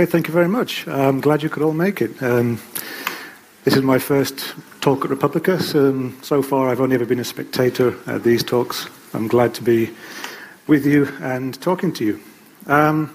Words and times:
Okay, 0.00 0.10
thank 0.10 0.28
you 0.28 0.32
very 0.32 0.48
much. 0.48 0.88
I'm 0.88 1.20
glad 1.20 1.42
you 1.42 1.50
could 1.50 1.62
all 1.62 1.74
make 1.74 2.00
it. 2.00 2.22
Um, 2.22 2.58
this 3.64 3.76
is 3.76 3.82
my 3.82 3.98
first 3.98 4.54
talk 4.80 5.04
at 5.04 5.10
re:publica. 5.10 5.60
So, 5.60 6.10
so 6.22 6.40
far, 6.40 6.70
I've 6.70 6.80
only 6.80 6.94
ever 6.94 7.04
been 7.04 7.20
a 7.20 7.24
spectator 7.24 7.94
at 8.06 8.22
these 8.22 8.42
talks. 8.42 8.88
I'm 9.12 9.28
glad 9.28 9.52
to 9.56 9.62
be 9.62 9.90
with 10.66 10.86
you 10.86 11.06
and 11.20 11.60
talking 11.60 11.92
to 11.92 12.04
you. 12.06 12.18
Um, 12.66 13.12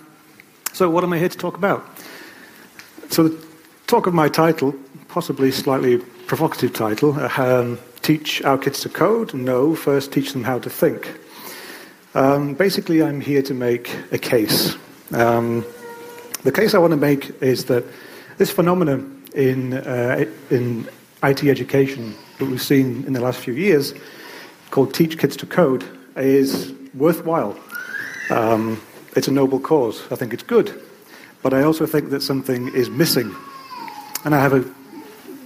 so, 0.73 0.88
what 0.88 1.03
am 1.03 1.12
I 1.12 1.17
here 1.17 1.27
to 1.27 1.38
talk 1.40 1.57
about? 1.57 1.84
So, 3.09 3.29
the 3.29 3.45
talk 3.88 4.05
of 4.05 4.13
my 4.13 4.29
title, 4.29 4.76
possibly 5.07 5.49
slightly 5.49 5.98
provocative 6.27 6.73
title, 6.73 7.20
um, 7.40 7.79
Teach 8.04 8.43
Our 8.43 8.59
Kids 8.59 8.81
to 8.81 8.90
Code? 8.90 9.34
No, 9.34 9.73
first 9.73 10.12
teach 10.12 10.34
them 10.34 10.43
how 10.43 10.59
to 10.59 10.70
think. 10.70 11.20
Um, 12.13 12.54
basically, 12.54 13.02
I'm 13.02 13.21
here 13.21 13.41
to 13.41 13.55
make 13.55 13.90
a 14.12 14.20
case. 14.20 14.76
Um, 15.12 15.65
the 16.45 16.52
case 16.52 16.76
I 16.76 16.77
want 16.77 16.91
to 16.91 16.98
make 16.98 17.41
is 17.41 17.66
that 17.66 17.84
this 18.38 18.52
phenomenon 18.52 19.23
in, 19.34 19.73
uh, 19.73 20.26
in 20.52 20.88
IT 21.23 21.44
education 21.44 22.13
that 22.38 22.45
we've 22.45 22.62
seen 22.62 23.04
in 23.05 23.13
the 23.13 23.20
last 23.20 23.40
few 23.40 23.54
years, 23.55 23.95
called 24.70 24.94
Teach 24.94 25.18
Kids 25.18 25.35
to 25.38 25.48
Code, 25.48 25.84
is 26.16 26.71
worthwhile. 26.94 27.59
Um, 28.30 28.80
it's 29.16 29.27
a 29.27 29.31
noble 29.31 29.59
cause. 29.59 30.04
I 30.12 30.16
think 30.16 30.34
it's 30.34 30.44
good. 30.44 30.80
But 31.41 31.55
I 31.55 31.63
also 31.63 31.88
think 31.88 32.12
that 32.12 32.21
something 32.21 32.71
is 32.76 32.91
missing. 32.91 33.35
And 34.23 34.35
I 34.35 34.40
have 34.40 34.54
a, 34.54 34.63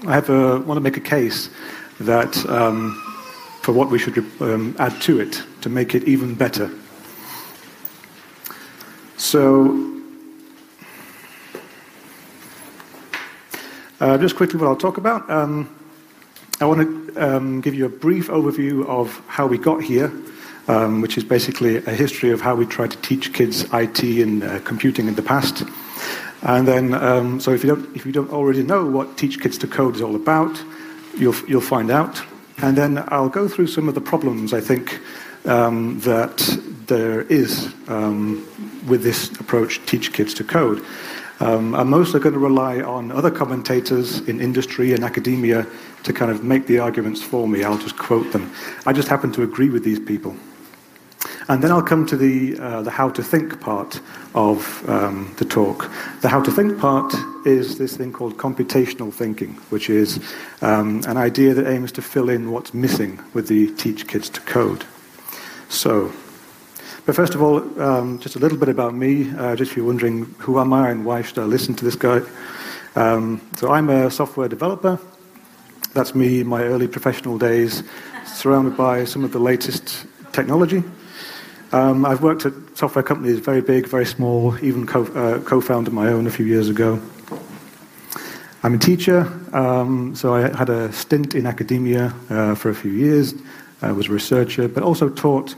I 0.05 0.15
have 0.15 0.29
a, 0.29 0.59
want 0.59 0.77
to 0.77 0.81
make 0.81 0.97
a 0.97 1.01
case 1.01 1.49
that 2.01 2.45
um, 2.49 3.01
for 3.61 3.71
what 3.71 3.89
we 3.89 3.99
should 3.99 4.17
um, 4.41 4.75
add 4.79 5.01
to 5.03 5.21
it 5.21 5.41
to 5.61 5.69
make 5.69 5.95
it 5.95 6.03
even 6.09 6.35
better. 6.35 6.69
So 9.15 9.88
Uh, 13.99 14.17
just 14.17 14.37
quickly, 14.37 14.57
what 14.57 14.67
I'll 14.67 14.77
talk 14.77 14.97
about. 14.97 15.29
Um, 15.29 15.69
I 16.61 16.65
want 16.65 16.79
to 17.13 17.17
um, 17.17 17.59
give 17.59 17.75
you 17.75 17.85
a 17.85 17.89
brief 17.89 18.29
overview 18.29 18.85
of 18.87 19.21
how 19.27 19.45
we 19.45 19.57
got 19.57 19.83
here, 19.83 20.09
um, 20.69 21.01
which 21.01 21.17
is 21.17 21.25
basically 21.25 21.77
a 21.77 21.91
history 21.91 22.31
of 22.31 22.39
how 22.39 22.55
we 22.55 22.65
tried 22.65 22.91
to 22.91 22.97
teach 22.99 23.33
kids 23.33 23.65
IT 23.73 24.01
and 24.03 24.43
uh, 24.43 24.59
computing 24.61 25.09
in 25.09 25.15
the 25.15 25.21
past. 25.21 25.63
And 26.43 26.65
then, 26.65 26.93
um, 26.93 27.41
so 27.41 27.51
if 27.51 27.61
you, 27.61 27.75
don't, 27.75 27.93
if 27.93 28.05
you 28.05 28.13
don't 28.13 28.31
already 28.31 28.63
know 28.63 28.85
what 28.85 29.17
Teach 29.17 29.41
Kids 29.41 29.57
to 29.57 29.67
Code 29.67 29.95
is 29.95 30.01
all 30.01 30.15
about, 30.15 30.63
you'll, 31.17 31.35
you'll 31.49 31.59
find 31.59 31.91
out. 31.91 32.21
And 32.59 32.77
then 32.77 33.03
I'll 33.09 33.27
go 33.27 33.49
through 33.49 33.67
some 33.67 33.89
of 33.89 33.95
the 33.95 34.01
problems 34.01 34.53
I 34.53 34.61
think 34.61 35.01
um, 35.43 35.99
that 36.01 36.37
there 36.87 37.23
is 37.23 37.73
um, 37.89 38.47
with 38.87 39.03
this 39.03 39.29
approach, 39.41 39.85
Teach 39.85 40.13
Kids 40.13 40.33
to 40.35 40.45
Code. 40.45 40.85
Um, 41.39 41.73
I'm 41.73 41.89
mostly 41.89 42.19
going 42.19 42.33
to 42.33 42.39
rely 42.39 42.81
on 42.81 43.11
other 43.11 43.31
commentators 43.31 44.19
in 44.27 44.41
industry 44.41 44.93
and 44.93 45.03
academia 45.03 45.65
to 46.03 46.13
kind 46.13 46.31
of 46.31 46.43
make 46.43 46.67
the 46.67 46.79
arguments 46.79 47.21
for 47.21 47.47
me. 47.47 47.63
I'll 47.63 47.77
just 47.77 47.97
quote 47.97 48.31
them. 48.33 48.51
I 48.85 48.91
just 48.91 49.07
happen 49.07 49.31
to 49.33 49.43
agree 49.43 49.69
with 49.69 49.83
these 49.83 49.99
people. 49.99 50.35
And 51.47 51.63
then 51.63 51.71
I'll 51.71 51.81
come 51.81 52.05
to 52.05 52.15
the, 52.15 52.59
uh, 52.59 52.81
the 52.83 52.91
how 52.91 53.09
to 53.09 53.23
think 53.23 53.59
part 53.59 53.99
of 54.35 54.87
um, 54.87 55.33
the 55.37 55.45
talk. 55.45 55.89
The 56.21 56.29
how 56.29 56.43
to 56.43 56.51
think 56.51 56.77
part 56.77 57.13
is 57.45 57.77
this 57.77 57.97
thing 57.97 58.13
called 58.13 58.37
computational 58.37 59.11
thinking, 59.11 59.55
which 59.69 59.89
is 59.89 60.19
um, 60.61 61.01
an 61.07 61.17
idea 61.17 61.55
that 61.55 61.67
aims 61.67 61.91
to 61.93 62.01
fill 62.03 62.29
in 62.29 62.51
what's 62.51 62.73
missing 62.73 63.19
with 63.33 63.47
the 63.47 63.73
teach 63.75 64.07
kids 64.07 64.29
to 64.29 64.41
code. 64.41 64.85
So, 65.69 66.13
but 67.09 67.15
first 67.15 67.33
of 67.33 67.41
all, 67.41 67.57
um, 67.81 68.19
just 68.19 68.35
a 68.35 68.39
little 68.39 68.55
bit 68.55 68.69
about 68.69 68.93
me, 68.93 69.31
uh, 69.31 69.55
just 69.55 69.71
if 69.71 69.77
you're 69.77 69.87
wondering 69.87 70.25
who 70.37 70.59
am 70.59 70.71
I 70.71 70.91
and 70.91 71.03
why 71.03 71.23
should 71.23 71.39
I 71.39 71.43
listen 71.43 71.73
to 71.73 71.83
this 71.83 71.95
guy. 71.95 72.21
Um, 72.95 73.41
so 73.55 73.71
I'm 73.71 73.89
a 73.89 74.11
software 74.11 74.47
developer. 74.47 74.99
That's 75.95 76.13
me 76.13 76.43
my 76.43 76.61
early 76.61 76.87
professional 76.87 77.39
days, 77.39 77.81
surrounded 78.27 78.77
by 78.77 79.05
some 79.05 79.23
of 79.23 79.31
the 79.31 79.39
latest 79.39 80.05
technology. 80.33 80.83
Um, 81.71 82.05
I've 82.05 82.21
worked 82.21 82.45
at 82.45 82.53
software 82.75 83.01
companies, 83.01 83.39
very 83.39 83.61
big, 83.61 83.87
very 83.87 84.05
small, 84.05 84.55
even 84.63 84.85
co- 84.85 85.11
uh, 85.15 85.39
co-founded 85.39 85.91
my 85.91 86.09
own 86.09 86.27
a 86.27 86.31
few 86.31 86.45
years 86.45 86.69
ago. 86.69 87.01
I'm 88.61 88.75
a 88.75 88.77
teacher, 88.77 89.21
um, 89.51 90.15
so 90.15 90.35
I 90.35 90.55
had 90.55 90.69
a 90.69 90.93
stint 90.93 91.33
in 91.33 91.47
academia 91.47 92.13
uh, 92.29 92.53
for 92.53 92.69
a 92.69 92.75
few 92.75 92.91
years. 92.91 93.33
I 93.81 93.93
was 93.93 94.09
a 94.09 94.11
researcher, 94.11 94.67
but 94.67 94.83
also 94.83 95.09
taught 95.09 95.55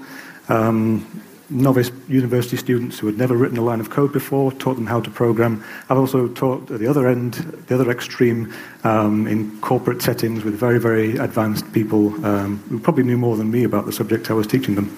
um, 0.48 1.06
novice 1.52 1.92
university 2.08 2.58
students 2.58 2.98
who 2.98 3.08
had 3.08 3.18
never 3.18 3.36
written 3.36 3.58
a 3.58 3.62
line 3.62 3.80
of 3.80 3.90
code 3.90 4.12
before, 4.12 4.52
taught 4.54 4.76
them 4.76 4.88
how 4.88 5.02
to 5.02 5.10
program. 5.10 5.64
I've 5.90 5.98
also 5.98 6.28
taught 6.30 6.72
at 6.72 6.80
the 6.80 6.88
other 6.88 7.08
end, 7.08 7.34
the 7.68 7.76
other 7.76 7.92
extreme, 7.92 8.54
um, 8.84 9.28
in 9.28 9.60
corporate 9.62 10.02
settings 10.02 10.44
with 10.44 10.56
very, 10.56 10.80
very 10.80 11.18
advanced 11.18 11.72
people 11.74 12.26
um, 12.26 12.58
who 12.70 12.80
probably 12.80 13.04
knew 13.04 13.18
more 13.18 13.38
than 13.38 13.52
me 13.52 13.64
about 13.64 13.86
the 13.86 13.92
subject 13.92 14.32
I 14.32 14.34
was 14.34 14.48
teaching 14.48 14.76
them. 14.76 14.98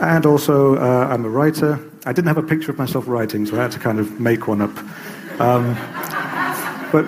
And 0.00 0.26
also, 0.26 0.76
uh, 0.76 1.08
I'm 1.10 1.24
a 1.24 1.28
writer. 1.28 1.80
I 2.06 2.12
didn't 2.12 2.28
have 2.28 2.38
a 2.38 2.42
picture 2.42 2.70
of 2.70 2.78
myself 2.78 3.08
writing, 3.08 3.46
so 3.46 3.58
I 3.58 3.62
had 3.62 3.72
to 3.72 3.80
kind 3.80 3.98
of 3.98 4.20
make 4.20 4.46
one 4.46 4.60
up. 4.60 4.78
Um, 5.40 5.74
but 6.92 7.04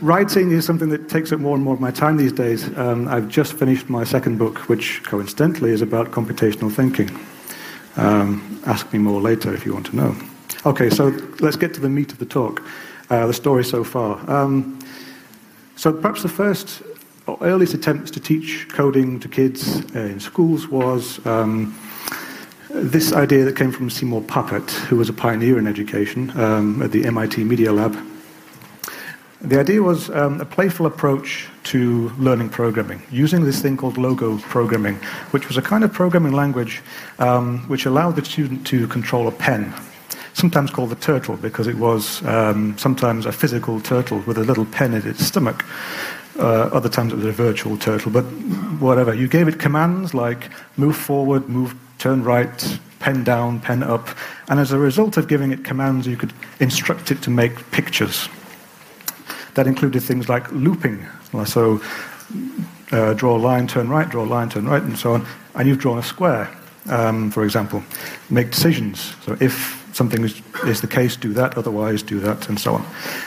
writing 0.00 0.50
is 0.50 0.64
something 0.64 0.88
that 0.90 1.08
takes 1.08 1.32
up 1.32 1.40
more 1.40 1.54
and 1.54 1.64
more 1.64 1.74
of 1.74 1.80
my 1.80 1.90
time 1.90 2.16
these 2.16 2.32
days. 2.32 2.76
Um, 2.78 3.08
I've 3.08 3.28
just 3.28 3.52
finished 3.54 3.88
my 3.88 4.04
second 4.04 4.38
book, 4.38 4.68
which 4.68 5.02
coincidentally 5.04 5.70
is 5.70 5.82
about 5.82 6.10
computational 6.10 6.72
thinking. 6.72 7.10
Um, 7.96 8.60
ask 8.66 8.92
me 8.92 8.98
more 8.98 9.20
later 9.20 9.52
if 9.52 9.66
you 9.66 9.72
want 9.72 9.86
to 9.86 9.96
know. 9.96 10.16
Okay, 10.66 10.90
so 10.90 11.08
let's 11.40 11.56
get 11.56 11.74
to 11.74 11.80
the 11.80 11.88
meat 11.88 12.12
of 12.12 12.18
the 12.18 12.26
talk, 12.26 12.62
uh, 13.10 13.26
the 13.26 13.32
story 13.32 13.64
so 13.64 13.84
far. 13.84 14.18
Um, 14.30 14.78
so 15.76 15.92
perhaps 15.92 16.22
the 16.22 16.28
first 16.28 16.82
earliest 17.40 17.74
attempts 17.74 18.10
to 18.12 18.20
teach 18.20 18.68
coding 18.70 19.20
to 19.20 19.28
kids 19.28 19.82
uh, 19.94 20.00
in 20.00 20.20
schools 20.20 20.68
was 20.68 21.24
um, 21.26 21.78
this 22.70 23.12
idea 23.12 23.44
that 23.44 23.56
came 23.56 23.72
from 23.72 23.90
Seymour 23.90 24.22
Papert, 24.22 24.70
who 24.70 24.96
was 24.96 25.08
a 25.08 25.12
pioneer 25.12 25.58
in 25.58 25.66
education 25.66 26.30
um, 26.38 26.82
at 26.82 26.92
the 26.92 27.04
MIT 27.04 27.44
Media 27.44 27.72
Lab. 27.72 27.96
The 29.40 29.60
idea 29.60 29.80
was 29.80 30.10
um, 30.10 30.40
a 30.40 30.44
playful 30.44 30.86
approach 30.86 31.46
to 31.64 32.10
learning 32.18 32.48
programming, 32.48 33.00
using 33.12 33.44
this 33.44 33.62
thing 33.62 33.76
called 33.76 33.96
logo 33.96 34.38
programming, 34.38 34.96
which 35.30 35.46
was 35.46 35.56
a 35.56 35.62
kind 35.62 35.84
of 35.84 35.92
programming 35.92 36.32
language 36.32 36.82
um, 37.20 37.60
which 37.68 37.86
allowed 37.86 38.16
the 38.16 38.24
student 38.24 38.66
to 38.66 38.88
control 38.88 39.28
a 39.28 39.30
pen, 39.30 39.72
sometimes 40.34 40.72
called 40.72 40.90
the 40.90 40.96
turtle 40.96 41.36
because 41.36 41.68
it 41.68 41.76
was 41.76 42.20
um, 42.26 42.76
sometimes 42.78 43.26
a 43.26 43.32
physical 43.32 43.80
turtle 43.80 44.18
with 44.26 44.38
a 44.38 44.44
little 44.44 44.66
pen 44.66 44.92
in 44.92 45.06
its 45.06 45.24
stomach. 45.24 45.64
Uh, 46.36 46.68
other 46.72 46.88
times 46.88 47.12
it 47.12 47.16
was 47.16 47.26
a 47.26 47.32
virtual 47.32 47.76
turtle, 47.76 48.10
but 48.10 48.24
whatever. 48.80 49.14
You 49.14 49.28
gave 49.28 49.46
it 49.46 49.60
commands 49.60 50.14
like 50.14 50.50
move 50.76 50.96
forward, 50.96 51.48
move, 51.48 51.76
turn 51.98 52.24
right, 52.24 52.78
pen 52.98 53.22
down, 53.22 53.60
pen 53.60 53.84
up, 53.84 54.08
and 54.48 54.58
as 54.58 54.72
a 54.72 54.78
result 54.80 55.16
of 55.16 55.28
giving 55.28 55.52
it 55.52 55.64
commands, 55.64 56.08
you 56.08 56.16
could 56.16 56.32
instruct 56.58 57.12
it 57.12 57.22
to 57.22 57.30
make 57.30 57.70
pictures. 57.70 58.28
That 59.58 59.66
included 59.66 60.04
things 60.04 60.28
like 60.28 60.52
looping. 60.52 61.04
So 61.44 61.82
uh, 62.92 63.12
draw 63.14 63.36
a 63.36 63.42
line, 63.42 63.66
turn 63.66 63.88
right, 63.88 64.08
draw 64.08 64.22
a 64.22 64.24
line, 64.24 64.48
turn 64.48 64.68
right, 64.68 64.80
and 64.80 64.96
so 64.96 65.14
on. 65.14 65.26
And 65.56 65.66
you've 65.66 65.80
drawn 65.80 65.98
a 65.98 66.02
square, 66.04 66.48
um, 66.88 67.32
for 67.32 67.42
example. 67.42 67.82
Make 68.30 68.52
decisions. 68.52 69.16
So 69.24 69.36
if 69.40 69.84
something 69.94 70.22
is, 70.22 70.40
is, 70.64 70.80
the 70.80 70.86
case, 70.86 71.16
do 71.16 71.32
that, 71.32 71.58
otherwise 71.58 72.04
do 72.04 72.20
that, 72.20 72.48
and 72.48 72.60
so 72.60 72.74
on. 72.74 72.86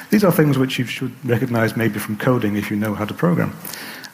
These 0.09 0.23
are 0.23 0.31
things 0.31 0.57
which 0.57 0.79
you 0.79 0.85
should 0.85 1.11
recognize 1.25 1.75
maybe 1.75 1.99
from 1.99 2.15
coding 2.15 2.55
if 2.55 2.71
you 2.71 2.77
know 2.77 2.95
how 2.95 3.03
to 3.03 3.13
program. 3.13 3.53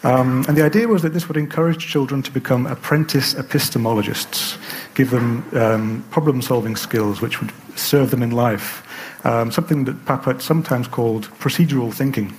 Um, 0.04 0.44
and 0.48 0.58
the 0.58 0.66
idea 0.66 0.88
was 0.88 1.04
that 1.04 1.14
this 1.14 1.28
would 1.28 1.38
encourage 1.38 1.86
children 1.86 2.24
to 2.24 2.32
become 2.32 2.66
apprentice 2.66 3.36
epistemologists, 3.36 4.58
give 4.96 5.12
them 5.12 5.46
um, 5.54 6.04
problem 6.10 6.42
solving 6.42 6.78
skills 6.78 7.22
which 7.22 7.42
would 7.42 7.54
serve 7.76 8.10
them 8.10 8.24
in 8.24 8.32
life 8.32 8.87
um, 9.28 9.52
something 9.52 9.84
that 9.84 10.06
Papert 10.06 10.42
sometimes 10.42 10.88
called 10.88 11.26
procedural 11.40 11.94
thinking. 11.94 12.34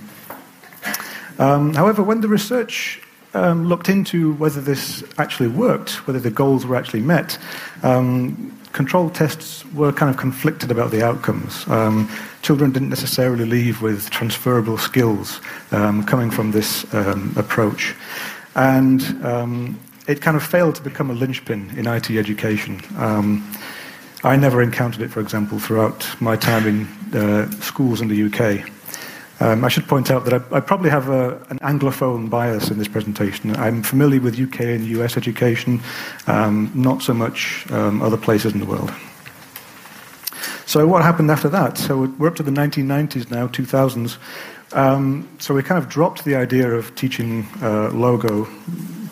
Um, 1.38 1.75
however, 1.75 2.02
when 2.02 2.23
the 2.23 2.29
research 2.29 3.00
um, 3.35 3.69
looked 3.69 3.88
into 3.90 4.32
whether 4.35 4.61
this 4.61 5.05
actually 5.19 5.50
worked, 5.50 6.06
whether 6.06 6.19
the 6.19 6.31
goals 6.31 6.64
were 6.64 6.76
actually 6.76 7.02
met, 7.02 7.38
um, 7.82 8.58
control 8.73 9.11
tests 9.11 9.64
were 9.73 9.93
kind 9.93 10.11
of 10.11 10.17
conflicted 10.17 10.70
about 10.70 10.90
the 10.90 11.05
outcomes. 11.05 11.69
Um, 11.69 12.08
children 12.43 12.73
didn't 12.73 12.88
necessarily 12.88 13.44
leave 13.44 13.82
with 13.82 14.08
transferable 14.11 14.79
skills 14.79 15.40
um, 15.73 16.05
coming 16.05 16.31
from 16.31 16.52
this 16.52 16.85
approach. 17.37 17.94
And 18.55 19.02
it 20.06 20.23
kind 20.23 20.37
of 20.38 20.43
failed 20.43 20.75
to 20.76 20.82
become 20.82 21.11
a 21.11 21.14
linchpin 21.14 21.70
in 21.76 21.87
IT 21.87 22.11
education. 22.11 22.81
I 24.24 24.36
never 24.36 24.60
encountered 24.60 25.02
it, 25.02 25.10
for 25.10 25.20
example, 25.20 25.60
throughout 25.60 26.20
my 26.20 26.34
time 26.36 26.66
in 26.66 27.16
uh, 27.16 27.50
schools 27.60 28.00
in 28.00 28.08
the 28.08 28.24
UK. 28.24 28.68
Um, 29.40 29.64
I 29.64 29.68
should 29.68 29.86
point 29.86 30.10
out 30.10 30.24
that 30.24 30.34
I, 30.34 30.56
I 30.56 30.60
probably 30.60 30.90
have 30.90 31.08
a, 31.08 31.36
an 31.50 31.60
Anglophone 31.60 32.28
bias 32.28 32.70
in 32.70 32.78
this 32.78 32.88
presentation. 32.88 33.54
I'm 33.54 33.84
familiar 33.84 34.20
with 34.20 34.38
UK 34.38 34.60
and 34.60 34.84
US 34.86 35.16
education, 35.16 35.80
um, 36.26 36.72
not 36.74 37.02
so 37.02 37.14
much 37.14 37.70
um, 37.70 38.02
other 38.02 38.16
places 38.16 38.52
in 38.52 38.58
the 38.58 38.66
world. 38.66 38.92
So 40.66 40.86
what 40.88 41.02
happened 41.02 41.30
after 41.30 41.48
that? 41.50 41.78
So 41.78 42.12
we're 42.18 42.28
up 42.28 42.36
to 42.36 42.42
the 42.42 42.50
1990s 42.50 43.30
now, 43.30 43.46
2000s. 43.46 44.18
Um, 44.72 45.28
so 45.38 45.54
we 45.54 45.62
kind 45.62 45.82
of 45.82 45.88
dropped 45.88 46.24
the 46.24 46.34
idea 46.34 46.68
of 46.70 46.94
teaching 46.96 47.46
uh, 47.62 47.90
logo, 47.90 48.48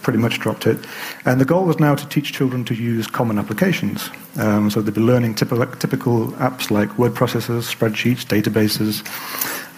pretty 0.06 0.20
much 0.20 0.38
dropped 0.38 0.68
it. 0.68 0.78
And 1.24 1.40
the 1.40 1.44
goal 1.44 1.64
was 1.64 1.80
now 1.80 1.96
to 1.96 2.06
teach 2.06 2.32
children 2.32 2.64
to 2.66 2.74
use 2.76 3.08
common 3.08 3.40
applications. 3.40 4.08
Um, 4.36 4.70
so 4.70 4.80
they'd 4.80 4.94
be 4.94 5.00
learning 5.00 5.34
typical, 5.34 5.66
typical, 5.66 6.28
apps 6.34 6.70
like 6.70 6.96
word 6.96 7.14
processors, 7.14 7.66
spreadsheets, 7.74 8.24
databases. 8.24 9.02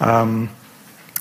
Um, 0.03 0.51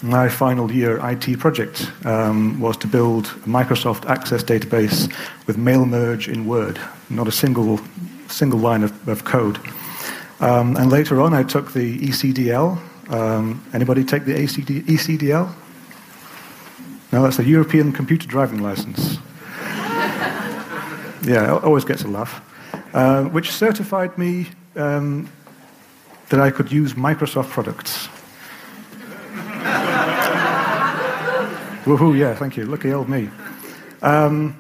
my 0.01 0.27
final 0.27 0.69
year 0.69 1.00
IT 1.07 1.39
project 1.39 1.89
um, 2.06 2.59
was 2.59 2.75
to 2.77 2.88
build 2.88 3.27
a 3.27 3.48
Microsoft 3.48 4.06
Access 4.09 4.44
database 4.44 5.09
with 5.48 5.57
mail 5.57 5.86
merge 5.86 6.27
in 6.27 6.45
Word, 6.45 6.77
not 7.09 7.30
a 7.30 7.31
single, 7.31 7.80
single 8.27 8.59
line 8.59 8.83
of, 8.83 8.92
of 9.07 9.24
code. 9.24 9.57
Um, 10.42 10.75
and 10.75 10.92
later 10.92 11.21
on, 11.21 11.33
I 11.33 11.44
took 11.44 11.71
the 11.71 11.98
ECDL. 12.00 12.77
Um, 13.09 13.63
anybody 13.74 14.04
take 14.04 14.25
the 14.25 14.33
ACD, 14.33 14.83
ECDL? 14.83 15.56
No, 17.12 17.24
that's 17.24 17.38
the 17.38 17.45
European 17.45 17.94
Computer 17.94 18.27
Driving 18.27 18.62
License. 18.62 19.18
yeah, 21.24 21.59
always 21.63 21.86
gets 21.86 22.04
a 22.04 22.07
laugh. 22.07 22.42
Uh, 22.94 23.24
which 23.25 23.51
certified 23.51 24.18
me 24.18 24.48
um, 24.75 25.30
that 26.30 26.39
I 26.39 26.51
could 26.51 26.71
use 26.71 26.94
Microsoft 26.94 27.50
products. 27.50 28.07
Woohoo, 31.86 32.18
yeah, 32.18 32.36
thank 32.36 32.57
you. 32.57 32.65
Lucky 32.65 32.92
old 32.92 33.07
me. 33.07 33.30
Um, 34.01 34.59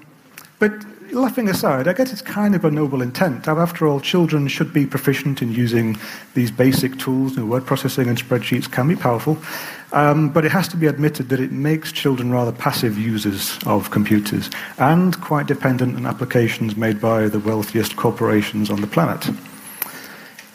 but 0.59 0.71
laughing 1.11 1.49
aside, 1.49 1.87
I 1.87 1.93
guess 1.93 2.11
it's 2.11 2.21
kind 2.21 2.55
of 2.55 2.65
a 2.65 2.71
noble 2.71 3.01
intent. 3.01 3.47
After 3.47 3.87
all, 3.87 3.99
children 3.99 4.47
should 4.47 4.73
be 4.73 4.85
proficient 4.85 5.41
in 5.41 5.51
using 5.51 5.97
these 6.33 6.51
basic 6.51 6.97
tools. 6.99 7.35
You 7.35 7.41
know, 7.41 7.45
word 7.45 7.65
processing 7.65 8.07
and 8.07 8.17
spreadsheets 8.17 8.71
can 8.71 8.87
be 8.87 8.95
powerful, 8.95 9.37
um, 9.91 10.29
but 10.29 10.45
it 10.45 10.51
has 10.51 10.67
to 10.69 10.77
be 10.77 10.87
admitted 10.87 11.29
that 11.29 11.39
it 11.39 11.51
makes 11.51 11.91
children 11.91 12.31
rather 12.31 12.51
passive 12.51 12.97
users 12.97 13.57
of 13.65 13.91
computers 13.91 14.49
and 14.77 15.19
quite 15.21 15.47
dependent 15.47 15.95
on 15.95 16.05
applications 16.05 16.75
made 16.75 16.99
by 17.01 17.27
the 17.27 17.39
wealthiest 17.39 17.95
corporations 17.95 18.69
on 18.69 18.81
the 18.81 18.87
planet. 18.87 19.29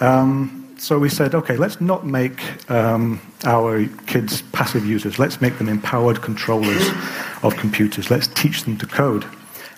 Um, 0.00 0.74
so 0.78 0.98
we 0.98 1.08
said, 1.08 1.34
okay, 1.34 1.56
let's 1.56 1.80
not 1.80 2.04
make 2.04 2.42
um, 2.70 3.20
our 3.44 3.86
kids 4.06 4.42
passive 4.52 4.84
users. 4.84 5.18
Let's 5.18 5.40
make 5.40 5.58
them 5.58 5.68
empowered 5.68 6.22
controllers 6.22 6.90
of 7.44 7.56
computers. 7.56 8.10
Let's 8.10 8.26
teach 8.26 8.64
them 8.64 8.76
to 8.78 8.86
code. 8.86 9.24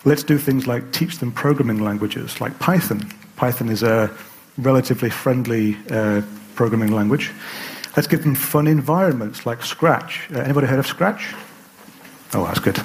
Let's 0.07 0.23
do 0.23 0.37
things 0.37 0.67
like 0.67 0.93
teach 0.93 1.19
them 1.19 1.33
programming 1.33 1.83
languages 1.83 2.41
like 2.41 2.59
Python. 2.59 3.11
Python 3.37 3.71
is 3.71 3.83
a 3.83 4.11
relatively 4.59 5.09
friendly 5.09 5.77
uh, 5.91 6.21
programming 6.55 6.93
language. 6.93 7.33
Let's 7.97 8.07
give 8.07 8.23
them 8.23 8.35
fun 8.35 8.67
environments 8.67 9.47
like 9.47 9.63
Scratch. 9.63 10.29
Uh, 10.31 10.41
anybody 10.41 10.67
heard 10.67 10.79
of 10.79 10.87
Scratch? 10.87 11.35
Oh, 12.35 12.45
that's 12.45 12.59
good. 12.59 12.79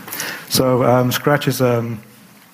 So 0.50 0.84
um, 0.84 1.12
Scratch 1.12 1.48
is, 1.48 1.62
um, 1.62 2.02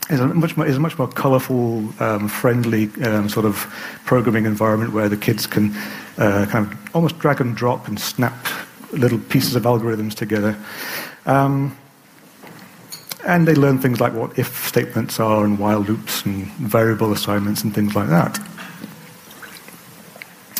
is, 0.09 0.19
a 0.19 0.27
much 0.27 0.57
more, 0.57 0.65
is 0.65 0.77
a 0.77 0.79
much 0.79 0.97
more 0.97 1.09
colorful, 1.09 1.93
um, 2.01 2.27
friendly 2.27 2.89
um, 3.03 3.29
sort 3.29 3.45
of 3.45 3.57
programming 4.05 4.45
environment 4.45 4.93
where 4.93 5.09
the 5.09 5.17
kids 5.17 5.45
can 5.45 5.75
uh, 6.17 6.47
kind 6.49 6.65
of 6.65 6.95
almost 6.95 7.19
drag 7.19 7.39
and 7.39 7.55
drop 7.55 7.87
and 7.87 7.99
snap 7.99 8.47
little 8.93 9.19
pieces 9.19 9.55
of 9.55 9.63
algorithms 9.63 10.15
together. 10.15 10.57
Um, 11.25 11.77
and 13.25 13.47
they 13.47 13.55
learn 13.55 13.79
things 13.79 13.99
like 13.99 14.13
what 14.13 14.37
if 14.37 14.67
statements 14.67 15.19
are 15.19 15.43
and 15.43 15.57
while 15.59 15.79
loops 15.79 16.25
and 16.25 16.45
variable 16.45 17.11
assignments 17.11 17.63
and 17.63 17.73
things 17.73 17.95
like 17.95 18.09
that. 18.09 18.39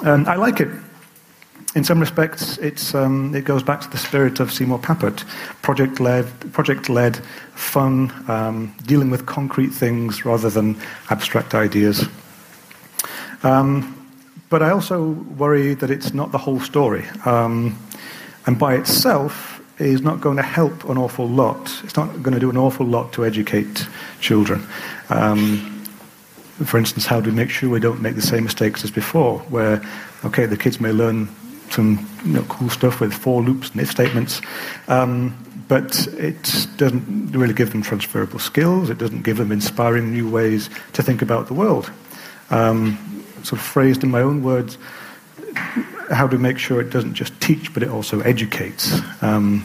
And 0.04 0.28
I 0.28 0.36
like 0.36 0.60
it. 0.60 0.70
In 1.76 1.84
some 1.84 2.00
respects, 2.00 2.58
um, 2.96 3.36
it 3.36 3.44
goes 3.44 3.62
back 3.62 3.82
to 3.82 3.90
the 3.90 3.98
spirit 3.98 4.40
of 4.40 4.52
Seymour 4.52 4.80
Papert 4.80 5.26
project 5.62 6.00
led, 6.00 6.26
project 6.54 6.88
led 6.90 7.18
fun, 7.54 8.14
um, 8.30 8.74
dealing 8.86 9.10
with 9.10 9.26
concrete 9.26 9.70
things 9.70 10.24
rather 10.26 10.50
than 10.50 10.78
abstract 11.10 11.54
ideas. 11.54 12.08
Um, 13.44 13.92
but 14.50 14.64
I 14.64 14.70
also 14.70 15.10
worry 15.38 15.74
that 15.74 15.92
it's 15.92 16.14
not 16.14 16.32
the 16.32 16.38
whole 16.38 16.62
story. 16.62 17.06
Um, 17.26 17.78
and 18.46 18.58
by 18.58 18.76
itself, 18.76 19.55
is 19.78 20.02
not 20.02 20.22
going 20.22 20.38
to 20.38 20.44
help 20.44 20.86
an 20.90 20.98
awful 20.98 21.28
lot. 21.28 21.82
It's 21.84 21.96
not 21.96 22.24
going 22.24 22.34
to 22.34 22.40
do 22.40 22.50
an 22.50 22.58
awful 22.58 22.86
lot 22.86 23.12
to 23.14 23.26
educate 23.26 23.88
children. 24.22 24.66
Um, 25.10 25.72
for 26.64 26.78
instance, 26.78 27.06
how 27.06 27.20
do 27.20 27.30
we 27.30 27.36
make 27.36 27.50
sure 27.50 27.70
we 27.70 27.82
don't 27.82 28.02
make 28.02 28.16
the 28.16 28.22
same 28.22 28.46
mistakes 28.46 28.84
as 28.84 28.92
before, 28.92 29.40
where, 29.50 29.82
okay, 30.24 30.46
the 30.46 30.56
kids 30.56 30.80
may 30.80 30.92
learn 30.92 31.28
some 31.70 32.08
you 32.24 32.34
know, 32.34 32.44
cool 32.44 32.70
stuff 32.70 33.02
with 33.02 33.14
for 33.14 33.42
loops 33.42 33.72
and 33.72 33.82
if 33.82 33.92
statements, 33.92 34.40
um, 34.88 35.36
but 35.68 36.08
it 36.14 36.68
doesn't 36.78 37.32
really 37.32 37.54
give 37.54 37.72
them 37.72 37.82
transferable 37.82 38.40
skills. 38.40 38.90
It 38.90 38.98
doesn't 38.98 39.24
give 39.24 39.38
them 39.38 39.52
inspiring 39.52 40.14
new 40.14 40.30
ways 40.30 40.70
to 40.94 41.04
think 41.04 41.22
about 41.22 41.48
the 41.48 41.54
world. 41.54 41.92
Um, 42.52 43.26
sort 43.44 43.60
of 43.60 43.62
phrased 43.62 44.04
in 44.04 44.12
my 44.12 44.22
own 44.22 44.44
words, 44.44 44.78
how 46.12 46.28
to 46.28 46.38
make 46.38 46.58
sure 46.58 46.82
it 46.82 46.90
doesn't 46.90 47.14
just 47.14 47.40
teach, 47.42 47.74
but 47.74 47.84
it 47.84 47.90
also 47.90 48.22
educates. 48.22 49.00
Um, 49.22 49.64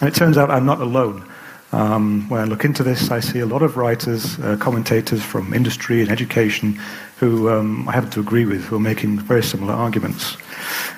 and 0.00 0.08
it 0.08 0.14
turns 0.14 0.38
out 0.38 0.50
I'm 0.50 0.66
not 0.66 0.80
alone. 0.80 1.26
Um, 1.72 2.28
when 2.28 2.40
I 2.40 2.44
look 2.44 2.64
into 2.64 2.82
this, 2.82 3.10
I 3.10 3.20
see 3.20 3.38
a 3.38 3.46
lot 3.46 3.62
of 3.62 3.76
writers, 3.76 4.38
uh, 4.40 4.56
commentators 4.58 5.22
from 5.22 5.54
industry 5.54 6.00
and 6.00 6.10
education 6.10 6.80
who 7.18 7.48
um, 7.48 7.88
I 7.88 7.92
happen 7.92 8.10
to 8.10 8.20
agree 8.20 8.44
with, 8.44 8.64
who 8.64 8.76
are 8.76 8.80
making 8.80 9.20
very 9.20 9.42
similar 9.42 9.74
arguments. 9.74 10.36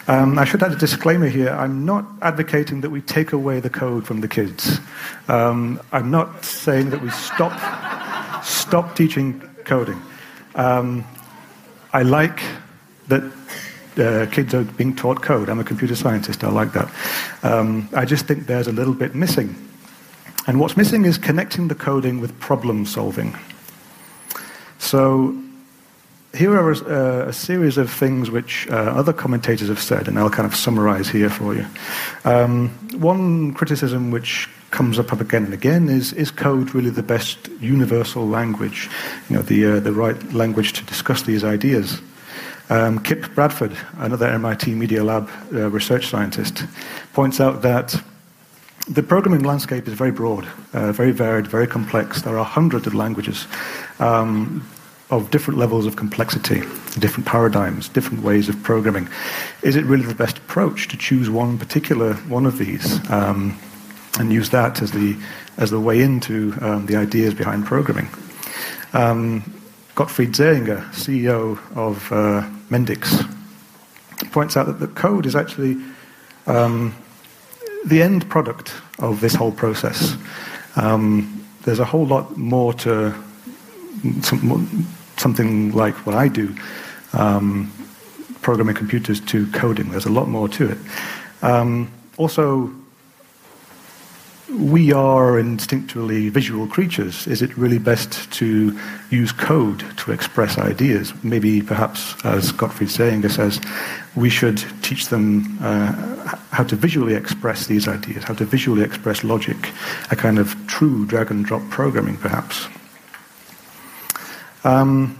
Um, 0.06 0.38
I 0.38 0.44
should 0.44 0.62
add 0.62 0.72
a 0.72 0.76
disclaimer 0.76 1.28
here. 1.28 1.50
I'm 1.50 1.84
not 1.84 2.06
advocating 2.22 2.81
that 2.82 2.90
we 2.90 3.02
take 3.02 3.32
away 3.32 3.60
the 3.60 3.69
code 3.70 4.06
from 4.06 4.20
the 4.20 4.28
kids. 4.28 4.78
Um, 5.28 5.81
I'm 5.93 6.10
not 6.10 6.44
saying 6.44 6.90
that 6.90 7.02
we 7.02 7.10
stop, 7.10 7.52
stop 8.44 8.96
teaching 8.96 9.40
coding. 9.64 10.00
Um, 10.55 11.05
I 11.93 12.03
like 12.03 12.41
that 13.08 13.31
uh, 13.99 14.27
kids 14.31 14.55
are 14.55 14.65
being 14.65 14.94
taught 14.94 15.22
code. 15.22 15.49
I'm 15.49 15.61
a 15.61 15.65
computer 15.65 15.96
scientist. 15.96 16.44
I 16.44 16.51
like 16.51 16.72
that. 16.72 16.91
Um, 17.43 17.89
I 17.94 18.05
just 18.05 18.27
think 18.27 18.46
there's 18.46 18.69
a 18.69 18.72
little 18.72 18.94
bit 18.94 19.15
missing. 19.15 19.55
And 20.46 20.58
what's 20.58 20.77
missing 20.77 21.05
is 21.05 21.19
connecting 21.19 21.69
the 21.69 21.75
coding 21.75 22.20
with 22.20 22.39
problem 22.41 22.87
solving. 22.87 23.37
So 24.79 25.37
here 26.34 26.53
are 26.55 26.72
a, 26.72 27.29
a 27.29 27.32
series 27.32 27.79
of 27.79 27.91
things 27.91 28.31
which 28.31 28.67
uh, 28.69 28.75
other 28.75 29.13
commentators 29.13 29.69
have 29.69 29.81
said, 29.81 30.08
and 30.08 30.19
I'll 30.19 30.31
kind 30.31 30.46
of 30.46 30.56
summarize 30.56 31.08
here 31.08 31.31
for 31.31 31.55
you. 31.55 31.67
Um, 32.25 32.70
one 32.99 33.55
criticism 33.55 34.11
which 34.11 34.49
comes 34.70 34.99
up 34.99 35.13
again 35.13 35.44
and 35.44 35.55
again 35.55 35.89
is, 35.89 36.13
is 36.15 36.31
code 36.31 36.75
really 36.75 36.91
the 36.91 37.03
best 37.03 37.49
universal 37.61 38.27
language, 38.27 38.89
you 39.29 39.37
know, 39.37 39.43
the, 39.43 39.67
uh, 39.67 39.81
the 39.81 39.93
right 39.93 40.32
language 40.32 40.72
to 40.72 40.84
discuss 40.84 41.22
these 41.22 41.44
ideas? 41.44 42.01
Um, 42.70 43.00
Kipp 43.00 43.34
Bradford, 43.34 43.76
another 43.98 44.26
MIT 44.26 44.74
Media 44.74 45.04
Lab 45.04 45.28
uh, 45.52 45.69
research 45.70 46.06
scientist, 46.06 46.64
points 47.12 47.40
out 47.40 47.62
that 47.62 47.94
the 48.88 49.02
programming 49.02 49.42
landscape 49.42 49.86
is 49.86 49.94
very 49.94 50.10
broad, 50.10 50.46
uh, 50.72 50.92
very 50.92 51.12
varied, 51.12 51.46
very 51.46 51.66
complex. 51.66 52.22
There 52.22 52.38
are 52.38 52.44
hundreds 52.44 52.86
of 52.86 52.94
languages 52.94 53.46
um, 53.98 54.66
of 55.10 55.31
different 55.31 55.58
levels 55.58 55.86
of 55.86 55.96
complexity, 55.96 56.60
different 56.98 57.26
paradigms, 57.26 57.88
different 57.88 58.24
ways 58.24 58.48
of 58.48 58.60
programming. 58.62 59.08
Is 59.62 59.76
it 59.76 59.84
really 59.84 60.06
the 60.06 60.14
best 60.14 60.38
approach 60.38 60.88
to 60.88 60.96
choose 60.96 61.31
one 61.31 61.58
particular 61.58 62.14
one 62.14 62.46
of 62.46 62.58
these 62.58 62.98
um, 63.10 63.58
and 64.19 64.32
use 64.32 64.50
that 64.50 64.82
as 64.82 64.90
the, 64.92 65.16
as 65.58 65.70
the 65.70 65.81
way 65.81 66.00
into 66.00 66.54
um, 66.60 66.86
the 66.86 66.96
ideas 66.96 67.34
behind 67.34 67.66
programming? 67.66 68.08
Gottfried 69.94 70.32
Sehringer, 70.32 70.89
CEO 70.93 71.58
of 71.77 72.11
uh, 72.11 72.49
Mendix, 72.70 73.29
points 74.32 74.56
out 74.56 74.67
that 74.67 74.81
the 74.81 74.87
code 74.87 75.27
is 75.27 75.37
actually 75.37 75.77
um, 76.46 76.94
the 77.84 78.01
end 78.03 78.29
product 78.31 78.75
of 79.01 79.20
this 79.20 79.34
whole 79.34 79.53
process. 79.53 80.17
Um, 80.77 81.44
there's 81.65 81.79
a 81.79 81.84
whole 81.84 82.06
lot 82.06 82.37
more 82.39 82.72
to 82.75 83.15
some, 84.22 84.87
something 85.19 85.72
like 85.72 85.94
what 86.06 86.15
I 86.15 86.29
do, 86.29 86.55
um, 87.13 87.70
programming 88.41 88.75
computers 88.75 89.20
to 89.20 89.46
coding. 89.53 89.91
There's 89.91 90.06
a 90.06 90.13
lot 90.13 90.29
more 90.29 90.49
to 90.49 90.70
it. 90.70 90.79
Um, 91.43 91.91
also, 92.17 92.72
we 94.62 94.92
are 94.92 95.32
instinctually 95.32 96.31
visual 96.31 96.66
creatures. 96.66 97.26
Is 97.26 97.42
it 97.42 97.56
really 97.56 97.78
best 97.78 98.32
to 98.34 98.78
use 99.10 99.32
code 99.32 99.84
to 99.98 100.12
express 100.12 100.56
ideas? 100.56 101.12
Maybe, 101.24 101.60
perhaps, 101.60 102.14
as 102.24 102.52
Gottfried 102.52 102.88
Sehringer 102.88 103.31
says, 103.31 103.60
we 104.14 104.31
should 104.31 104.62
teach 104.82 105.08
them 105.08 105.58
uh, 105.60 106.36
how 106.52 106.62
to 106.64 106.76
visually 106.76 107.14
express 107.14 107.66
these 107.66 107.88
ideas, 107.88 108.24
how 108.24 108.34
to 108.34 108.44
visually 108.44 108.82
express 108.82 109.24
logic, 109.24 109.56
a 110.10 110.16
kind 110.16 110.38
of 110.38 110.54
true 110.69 111.06
drag 111.06 111.31
and 111.31 111.44
drop 111.44 111.62
programming, 111.70 112.16
perhaps. 112.16 112.69
Um, 114.64 115.19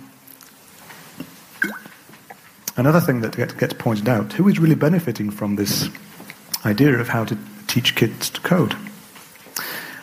another 2.77 3.01
thing 3.01 3.23
that 3.23 3.37
gets 3.37 3.75
pointed 3.75 4.09
out 4.09 4.33
who 4.35 4.47
is 4.47 4.61
really 4.61 4.77
benefiting 4.77 5.31
from 5.31 5.57
this 5.57 5.89
idea 6.65 6.97
of 6.99 7.09
how 7.09 7.25
to 7.25 7.37
teach 7.67 7.97
kids 7.97 8.31
to 8.31 8.41
code? 8.43 8.77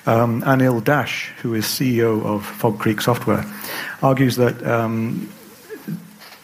Um, 0.06 0.41
Anil 0.44 0.84
Dash, 0.84 1.32
who 1.41 1.53
is 1.53 1.65
CEO 1.65 2.24
of 2.25 2.46
Fog 2.46 2.79
Creek 2.79 3.01
Software, 3.01 3.46
argues 4.01 4.38
that 4.38 4.65
um, 4.65 5.32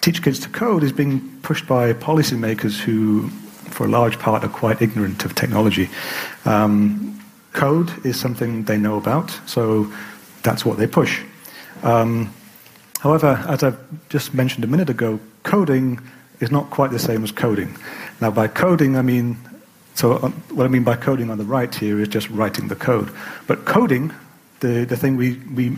teach 0.02 0.22
kids 0.22 0.40
to 0.40 0.50
code 0.50 0.84
is 0.84 0.92
being 0.92 1.40
pushed 1.42 1.68
by 1.68 1.94
policymakers 1.94 2.80
who, 2.80 3.30
for 3.70 3.86
a 3.86 3.90
large 3.90 4.20
part, 4.20 4.44
are 4.44 4.50
quite 4.50 4.82
ignorant 4.82 5.26
of 5.26 5.34
technology. 5.36 5.90
Um, 6.46 7.20
code 7.54 8.06
is 8.06 8.20
something 8.20 8.66
they 8.66 8.78
know 8.78 8.98
about, 8.98 9.32
so 9.46 9.92
that's 10.44 10.66
what 10.66 10.78
they 10.78 10.88
push. 10.88 11.24
Um, 11.82 12.34
however, 13.00 13.44
as 13.48 13.64
I 13.64 13.74
just 14.10 14.34
mentioned 14.34 14.64
a 14.64 14.68
minute 14.68 14.90
ago, 14.90 15.20
coding 15.44 16.00
is 16.40 16.52
not 16.52 16.70
quite 16.70 16.92
the 16.92 17.00
same 17.00 17.24
as 17.24 17.32
coding. 17.32 17.76
Now, 18.22 18.32
by 18.32 18.48
coding, 18.48 18.98
I 18.98 19.02
mean, 19.02 19.38
so 19.96 20.14
uh, 20.14 20.30
what 20.52 20.66
I 20.66 20.68
mean 20.68 20.84
by 20.84 20.98
coding 20.98 21.32
on 21.32 21.38
the 21.38 21.46
right 21.46 21.74
here 21.74 22.00
is 22.00 22.10
just 22.10 22.30
writing 22.30 22.68
the 22.68 22.76
code. 22.76 23.10
But 23.48 23.66
coding, 23.66 24.14
the, 24.60 24.86
the 24.86 24.98
thing 24.98 25.16
we, 25.16 25.36
we, 25.54 25.78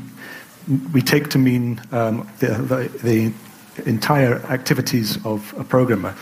we 0.92 1.02
take 1.02 1.30
to 1.30 1.38
mean 1.38 1.80
um, 1.92 2.30
the, 2.40 2.48
the, 2.48 2.88
the 3.04 3.90
entire 3.90 4.40
activities 4.48 5.24
of 5.24 5.54
a 5.58 5.64
programmer, 5.64 6.16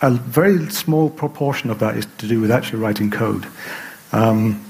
a 0.00 0.10
very 0.10 0.70
small 0.70 1.10
proportion 1.10 1.70
of 1.70 1.78
that 1.80 1.96
is 1.96 2.06
to 2.18 2.26
do 2.26 2.40
with 2.40 2.50
actually 2.50 2.80
writing 2.80 3.10
code. 3.10 3.46
Um, 4.12 4.62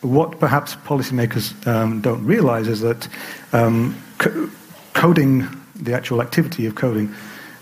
what 0.00 0.40
perhaps 0.40 0.74
policymakers 0.74 1.66
um, 1.66 2.00
don't 2.00 2.24
realize 2.24 2.66
is 2.66 2.80
that 2.80 3.06
um, 3.52 4.00
co- 4.18 4.50
coding, 4.94 5.46
the 5.76 5.92
actual 5.92 6.20
activity 6.20 6.66
of 6.66 6.74
coding, 6.74 7.14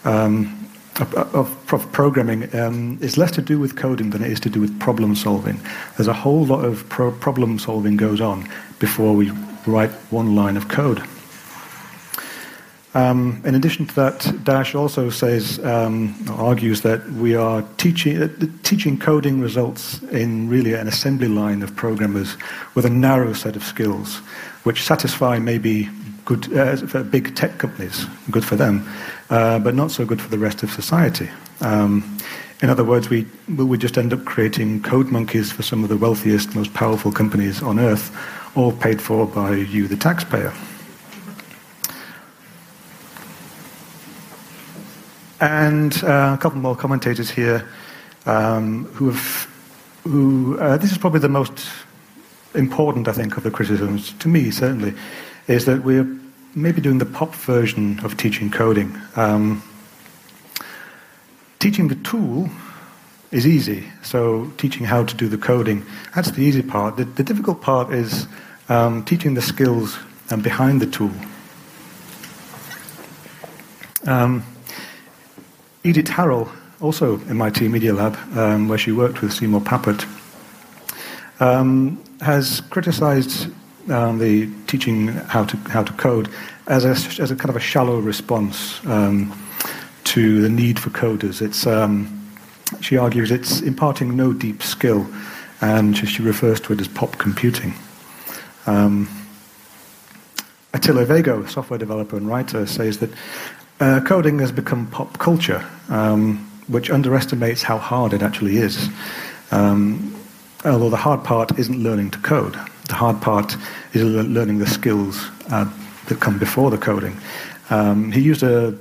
um, 0.05 0.58
of, 1.01 1.73
of, 1.73 1.93
programming, 1.93 2.55
um, 2.55 2.99
is 3.01 3.17
less 3.17 3.31
to 3.33 3.43
do 3.43 3.59
with 3.59 3.77
coding 3.77 4.11
than 4.11 4.23
it 4.23 4.31
is 4.31 4.41
to 4.41 4.51
do 4.51 4.61
with 4.61 4.79
problem 4.81 5.15
solving. 5.15 5.61
There's 5.97 6.09
a 6.09 6.13
whole 6.13 6.45
lot 6.45 6.65
of 6.65 6.89
pro- 6.89 7.13
problem 7.13 7.59
solving 7.59 7.97
goes 7.97 8.21
on 8.21 8.49
before 8.79 9.15
we 9.15 9.31
write 9.67 9.91
one 10.11 10.35
line 10.35 10.57
of 10.57 10.69
code. 10.69 11.03
Um, 12.95 13.43
in 13.45 13.55
addition 13.55 13.87
to 13.87 13.95
that, 13.97 14.45
Dash 14.45 14.75
also 14.75 15.11
says, 15.11 15.63
um, 15.65 16.15
argues 16.31 16.81
that 16.83 17.09
we 17.13 17.35
are 17.35 17.63
teaching, 17.77 18.23
uh, 18.23 18.29
teaching 18.63 18.99
coding 18.99 19.41
results 19.41 20.03
in 20.05 20.49
really 20.49 20.73
an 20.73 20.89
assembly 20.89 21.29
line 21.29 21.63
of 21.63 21.77
programmers 21.77 22.37
with 22.75 22.87
a 22.87 22.91
narrow 22.91 23.35
set 23.35 23.57
of 23.57 23.63
skills, 23.63 24.17
which 24.65 24.83
satisfy 24.83 25.39
maybe 25.39 25.89
good 26.29 26.55
uh, 26.55 26.77
for 26.77 27.03
big 27.03 27.35
tech 27.35 27.57
companies, 27.57 28.05
good 28.31 28.45
for 28.45 28.55
them, 28.55 28.87
uh, 29.31 29.59
but 29.59 29.75
not 29.75 29.91
so 29.91 30.05
good 30.05 30.21
for 30.21 30.29
the 30.29 30.37
rest 30.37 30.63
of 30.63 30.71
society. 30.71 31.27
Um, 31.63 32.19
in 32.61 32.69
other 32.69 32.85
words, 32.85 33.09
we, 33.09 33.27
we 33.49 33.79
just 33.79 33.97
end 33.97 34.13
up 34.13 34.27
creating 34.27 34.83
code 34.83 35.07
monkeys 35.07 35.51
for 35.51 35.63
some 35.63 35.83
of 35.83 35.89
the 35.89 35.97
wealthiest, 35.97 36.55
most 36.55 36.75
powerful 36.75 37.11
companies 37.11 37.63
on 37.63 37.79
earth, 37.79 38.15
all 38.55 38.73
paid 38.73 39.01
for 39.01 39.27
by 39.27 39.55
you, 39.55 39.89
the 39.89 39.97
taxpayer. 39.97 40.53
And 45.41 45.95
uh, 46.05 46.37
a 46.37 46.39
couple 46.39 46.59
more 46.59 46.77
commentators 46.77 47.31
here 47.31 47.67
um, 48.27 48.85
who 48.93 49.13
have, 49.13 49.49
who, 50.05 50.59
uh, 50.59 50.77
this 50.77 50.93
is 50.93 50.99
probably 50.99 51.21
the 51.21 51.31
most 51.31 51.67
important, 52.55 53.09
I 53.09 53.13
think, 53.13 53.39
of 53.39 53.45
the 53.45 53.51
criticisms, 53.51 54.13
to 54.19 54.29
me 54.29 54.51
certainly, 54.51 54.93
is 55.49 55.65
that 55.65 55.83
we're 55.83 56.07
maybe 56.55 56.81
doing 56.81 56.99
the 56.99 57.07
pop 57.07 57.35
version 57.35 57.99
of 58.05 58.17
teaching 58.17 58.51
coding. 58.51 58.97
Um, 59.17 59.63
teaching 61.59 61.89
the 61.89 61.97
tool 61.97 62.49
is 63.31 63.47
easy, 63.47 63.85
so 64.03 64.51
teaching 64.59 64.85
how 64.85 65.05
to 65.05 65.15
do 65.17 65.29
the 65.29 65.39
coding, 65.39 65.85
that's 66.15 66.31
the 66.31 66.43
easy 66.43 66.63
part. 66.63 66.97
The, 66.97 67.05
the 67.05 67.25
difficult 67.25 67.61
part 67.61 67.93
is 67.93 68.27
um, 68.69 69.05
teaching 69.05 69.35
the 69.35 69.43
skills 69.43 69.99
um, 70.31 70.43
behind 70.43 70.81
the 70.81 70.87
tool. 70.87 71.13
Um, 74.07 74.45
Idit 75.85 76.09
Harel, 76.09 76.51
also 76.81 77.19
MIT 77.29 77.69
Media 77.69 77.93
Lab, 77.93 78.17
um, 78.37 78.69
where 78.69 78.79
she 78.79 78.93
worked 78.93 79.23
with 79.23 79.33
Seymour 79.33 79.61
Papert, 79.61 80.07
um, 81.41 82.03
has 82.21 82.61
criticized 82.63 83.48
um, 83.91 84.19
the 84.19 84.49
teaching 84.67 85.09
how 85.09 85.45
to, 85.45 85.57
how 85.71 85.83
to 85.83 85.93
code 85.95 86.29
as 86.67 86.85
a, 86.85 87.23
as 87.23 87.31
a 87.31 87.37
kind 87.37 87.51
of 87.51 87.57
a 87.57 87.61
shallow 87.61 87.99
response 87.99 88.85
um, 88.87 89.33
to 90.05 90.41
the 90.43 90.49
need 90.49 90.79
for 90.79 90.91
coders. 90.91 91.43
It's, 91.43 91.67
um, 91.67 92.15
she 92.81 92.97
argues 92.97 93.31
it's 93.31 93.61
imparting 93.61 94.17
no 94.17 94.33
deep 94.33 94.63
skill, 94.63 95.07
and 95.61 95.97
she 95.97 96.23
refers 96.23 96.61
to 96.61 96.73
it 96.73 96.81
as 96.81 96.89
pop 96.89 97.19
computing. 97.19 97.75
Um, 98.67 99.09
Attila 100.75 101.05
Vago, 101.07 101.47
software 101.47 101.79
developer 101.79 102.17
and 102.17 102.29
writer, 102.29 102.67
says 102.67 102.99
that 102.99 103.11
uh, 103.81 104.01
coding 104.05 104.39
has 104.41 104.53
become 104.53 104.87
pop 104.89 105.19
culture, 105.19 105.65
um, 105.89 106.39
which 106.69 106.91
underestimates 106.91 107.63
how 107.63 107.79
hard 107.79 108.13
it 108.13 108.23
actually 108.23 108.59
is. 108.59 108.89
Um, 109.51 110.15
although 110.65 110.91
the 110.91 110.97
hard 110.97 111.25
part 111.25 111.59
isn't 111.59 111.83
learning 111.83 112.11
to 112.11 112.19
code, 112.19 112.59
the 112.89 112.95
hard 112.95 113.21
part 113.21 113.57
is 113.93 114.03
learning 114.03 114.59
the 114.59 114.67
skills 114.67 115.29
uh, 115.51 115.71
that 116.07 116.21
come 116.21 116.39
before 116.39 116.71
the 116.71 116.79
coding. 116.79 117.17
Um, 117.71 118.11
he 118.11 118.21
used 118.21 118.43
a, 118.43 118.77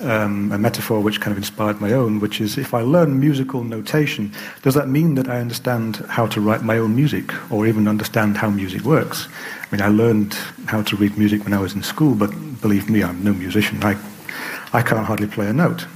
um, 0.00 0.52
a 0.52 0.58
metaphor 0.58 1.00
which 1.00 1.20
kind 1.20 1.32
of 1.32 1.38
inspired 1.38 1.80
my 1.80 1.92
own, 1.92 2.20
which 2.20 2.40
is 2.40 2.58
if 2.58 2.74
I 2.74 2.82
learn 2.82 3.18
musical 3.20 3.62
notation, 3.62 4.32
does 4.62 4.74
that 4.74 4.88
mean 4.88 5.14
that 5.14 5.28
I 5.28 5.40
understand 5.40 5.96
how 6.08 6.26
to 6.26 6.40
write 6.40 6.62
my 6.62 6.78
own 6.78 6.96
music 6.96 7.32
or 7.50 7.66
even 7.66 7.86
understand 7.86 8.36
how 8.36 8.50
music 8.50 8.82
works? 8.82 9.28
I 9.62 9.76
mean, 9.76 9.82
I 9.82 9.88
learned 9.88 10.34
how 10.66 10.82
to 10.82 10.96
read 10.96 11.16
music 11.16 11.44
when 11.44 11.52
I 11.52 11.60
was 11.60 11.74
in 11.74 11.82
school, 11.82 12.14
but 12.14 12.30
believe 12.60 12.90
me, 12.90 13.02
I'm 13.02 13.22
no 13.22 13.32
musician. 13.32 13.82
I 13.82 13.96
I 14.72 14.82
can't 14.82 15.06
hardly 15.06 15.28
play 15.28 15.46
a 15.46 15.52
note. 15.52 15.86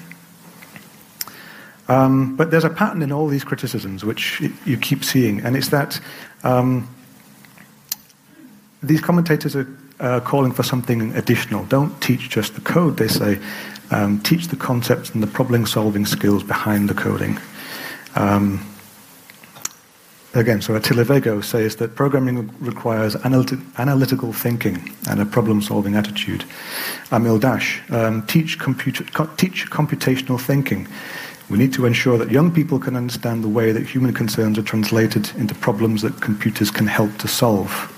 Um, 1.89 2.37
but 2.37 2.53
there's 2.53 2.65
a 2.65 2.71
pattern 2.71 3.03
in 3.03 3.11
all 3.11 3.27
these 3.27 3.43
criticisms 3.43 4.05
which 4.05 4.41
you 4.65 4.77
keep 4.77 5.03
seeing, 5.03 5.41
and 5.41 5.57
it's 5.57 5.71
that 5.71 6.01
um, 6.45 6.87
these 8.83 9.01
commentators 9.01 9.57
are 9.57 9.67
uh, 10.01 10.21
calling 10.21 10.53
for 10.53 10.63
something 10.63 11.15
additional. 11.17 11.65
Don't 11.67 12.01
teach 12.01 12.29
just 12.29 12.55
the 12.55 12.61
code, 12.61 12.97
they 12.97 13.09
say. 13.09 13.39
Um, 13.91 14.21
teach 14.21 14.49
the 14.49 14.57
concepts 14.57 15.11
and 15.11 15.23
the 15.23 15.27
problem 15.27 15.67
solving 15.67 16.07
skills 16.07 16.43
behind 16.43 16.89
the 16.89 16.95
coding. 16.95 17.39
Um, 18.15 18.65
again, 20.35 20.61
so 20.61 20.75
Attila 20.77 21.05
Vago 21.05 21.41
says 21.41 21.77
that 21.77 21.97
programming 21.97 22.55
requires 22.61 23.17
analytic, 23.17 23.59
analytical 23.79 24.33
thinking 24.33 24.95
and 25.09 25.21
a 25.21 25.27
problem-solving 25.27 25.97
attitude. 25.97 26.45
Anil 27.11 27.41
Dash, 27.41 27.83
um, 27.91 28.27
teach, 28.27 28.59
computer, 28.59 29.05
co- 29.05 29.31
teach 29.37 29.71
computational 29.71 30.41
thinking. 30.41 30.87
We 31.49 31.57
need 31.57 31.73
to 31.73 31.87
ensure 31.87 32.19
that 32.19 32.31
young 32.31 32.53
people 32.53 32.79
can 32.79 32.95
understand 32.95 33.43
the 33.43 33.49
way 33.49 33.73
that 33.73 33.87
human 33.87 34.13
concerns 34.13 34.59
are 34.59 34.63
translated 34.63 35.31
into 35.37 35.55
problems 35.55 36.03
that 36.03 36.21
computers 36.21 36.71
can 36.71 36.87
help 36.87 37.17
to 37.19 37.29
solve. 37.29 37.95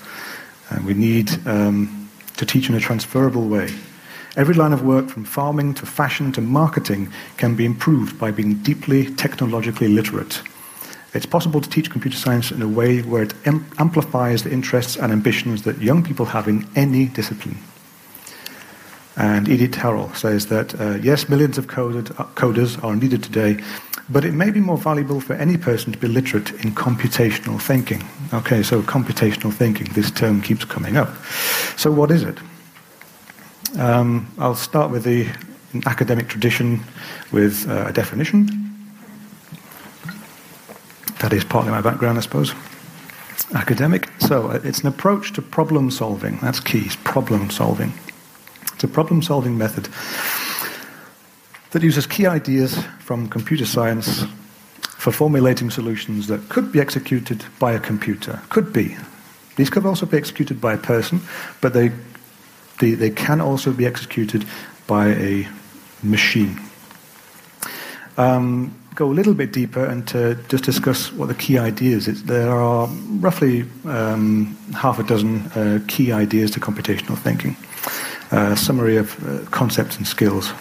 And 0.71 0.85
we 0.85 0.95
need 0.95 1.31
um, 1.47 2.09
to 2.37 2.47
teach 2.47 2.69
in 2.69 2.75
a 2.75 2.81
transferable 2.81 3.49
way. 3.49 3.69
Every 4.37 4.55
line 4.55 4.73
of 4.73 4.85
work, 4.85 5.09
from 5.09 5.25
farming 5.25 5.75
to 5.75 5.87
fashion 5.87 6.33
to 6.33 6.41
marketing, 6.41 7.12
can 7.37 7.57
be 7.57 7.65
improved 7.65 8.19
by 8.19 8.31
being 8.31 8.55
deeply 8.62 9.12
technologically 9.17 9.89
literate. 9.89 10.41
It's 11.12 11.27
possible 11.27 11.61
to 11.61 11.69
teach 11.69 11.91
computer 11.91 12.17
science 12.17 12.53
in 12.53 12.62
a 12.62 12.69
way 12.69 13.03
where 13.03 13.25
it 13.25 13.35
amplifies 13.45 14.45
the 14.45 14.53
interests 14.53 14.97
and 14.97 15.12
ambitions 15.12 15.62
that 15.62 15.83
young 15.83 16.05
people 16.05 16.27
have 16.27 16.47
in 16.47 16.69
any 16.77 17.07
discipline. 17.07 17.59
And 19.21 19.49
Idit 19.49 19.75
Harel 19.75 20.11
says 20.15 20.47
that, 20.47 20.81
uh, 20.81 20.95
yes, 20.95 21.29
millions 21.29 21.59
of 21.59 21.67
coded, 21.67 22.11
uh, 22.12 22.25
coders 22.37 22.83
are 22.83 22.97
needed 22.97 23.23
today, 23.23 23.62
but 24.09 24.25
it 24.25 24.33
may 24.33 24.50
be 24.50 24.61
more 24.61 24.79
valuable 24.79 25.21
for 25.21 25.35
any 25.35 25.59
person 25.59 25.93
to 25.93 25.99
be 25.99 26.09
literate 26.09 26.53
in 26.65 26.73
computational 26.73 27.61
thinking. 27.61 28.03
Okay, 28.33 28.62
so 28.62 28.81
computational 28.81 29.53
thinking, 29.53 29.89
this 29.93 30.11
term 30.11 30.41
keeps 30.41 30.65
coming 30.65 30.97
up. 30.97 31.11
So, 31.77 31.93
what 31.93 32.11
is 32.11 32.23
it? 32.23 32.39
Um, 33.79 34.27
I'll 34.39 34.55
start 34.55 34.91
with 34.91 35.05
the 35.05 35.29
academic 35.85 36.29
tradition 36.29 36.81
with 37.31 37.69
uh, 37.69 37.89
a 37.89 37.93
definition. 37.93 38.49
That 41.19 41.35
is 41.35 41.45
partly 41.45 41.73
my 41.73 41.83
background, 41.83 42.17
I 42.17 42.23
suppose. 42.23 42.55
Academic. 43.55 44.09
So 44.21 44.49
uh, 44.49 44.61
it's 44.65 44.81
an 44.81 44.87
approach 44.87 45.35
to 45.35 45.43
problem 45.43 45.91
solving. 45.91 46.39
That's 46.39 46.61
key, 46.61 46.89
problem 47.05 47.50
solving. 47.50 47.93
It's 48.81 48.91
a 48.91 48.95
problem 48.95 49.21
solving 49.21 49.59
method 49.59 49.91
that 51.73 51.83
uses 51.83 52.07
key 52.07 52.25
ideas 52.25 52.83
from 53.01 53.29
computer 53.29 53.67
science 53.67 54.25
for 54.97 55.13
formulating 55.13 55.69
solutions 55.69 56.29
that 56.29 56.49
could 56.49 56.73
be 56.73 56.81
executed 56.81 57.45
by 57.59 57.73
a 57.73 57.79
computer. 57.79 58.41
Could 58.49 58.73
be. 58.73 58.97
These 59.57 59.69
could 59.69 59.85
also 59.85 60.07
be 60.07 60.17
executed 60.17 60.63
by 60.63 60.73
a 60.73 60.79
person, 60.79 61.21
but 61.61 61.75
they, 61.75 61.93
they, 62.79 62.93
they 62.93 63.11
can 63.11 63.43
also 63.43 63.71
be 63.71 63.85
executed 63.85 64.47
by 64.87 65.09
a 65.09 65.47
machine. 66.03 66.59
Um, 68.17 68.75
go 68.95 69.11
a 69.11 69.13
little 69.13 69.35
bit 69.35 69.53
deeper 69.53 69.85
and 69.85 70.09
to 70.09 70.37
just 70.49 70.65
discuss 70.65 71.13
what 71.13 71.29
the 71.29 71.35
key 71.35 71.59
ideas 71.59 72.09
is. 72.09 72.25
There 72.25 72.51
are 72.51 72.87
roughly 72.87 73.67
um, 73.85 74.57
half 74.75 74.99
a 74.99 75.03
dozen 75.03 75.41
uh, 75.49 75.81
key 75.87 76.13
ideas 76.13 76.51
to 76.53 76.61
computational 76.61 77.19
thinking. 77.19 77.59
Summary 78.55 78.97
of 78.97 79.17
uh, 79.27 79.49
concepts 79.51 79.97
and 79.97 80.07
skills. 80.07 80.53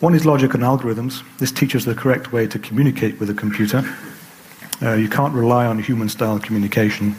One 0.00 0.14
is 0.14 0.24
logic 0.24 0.54
and 0.54 0.62
algorithms. 0.62 1.22
This 1.38 1.50
teaches 1.50 1.84
the 1.84 1.94
correct 1.94 2.32
way 2.32 2.46
to 2.46 2.58
communicate 2.58 3.18
with 3.18 3.30
a 3.30 3.34
computer. 3.34 3.82
Uh, 4.80 4.92
you 4.92 5.08
can't 5.08 5.34
rely 5.34 5.66
on 5.66 5.78
human 5.80 6.08
style 6.08 6.38
communication 6.38 7.16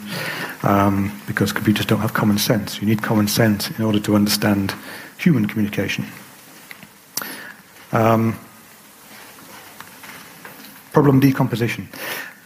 um, 0.62 1.12
because 1.26 1.52
computers 1.52 1.84
don't 1.84 2.00
have 2.00 2.14
common 2.14 2.38
sense. 2.38 2.80
You 2.80 2.86
need 2.86 3.02
common 3.02 3.28
sense 3.28 3.70
in 3.70 3.84
order 3.84 4.00
to 4.00 4.16
understand 4.16 4.74
human 5.18 5.46
communication. 5.46 6.06
Um, 7.92 8.38
problem 10.92 11.20
decomposition. 11.20 11.88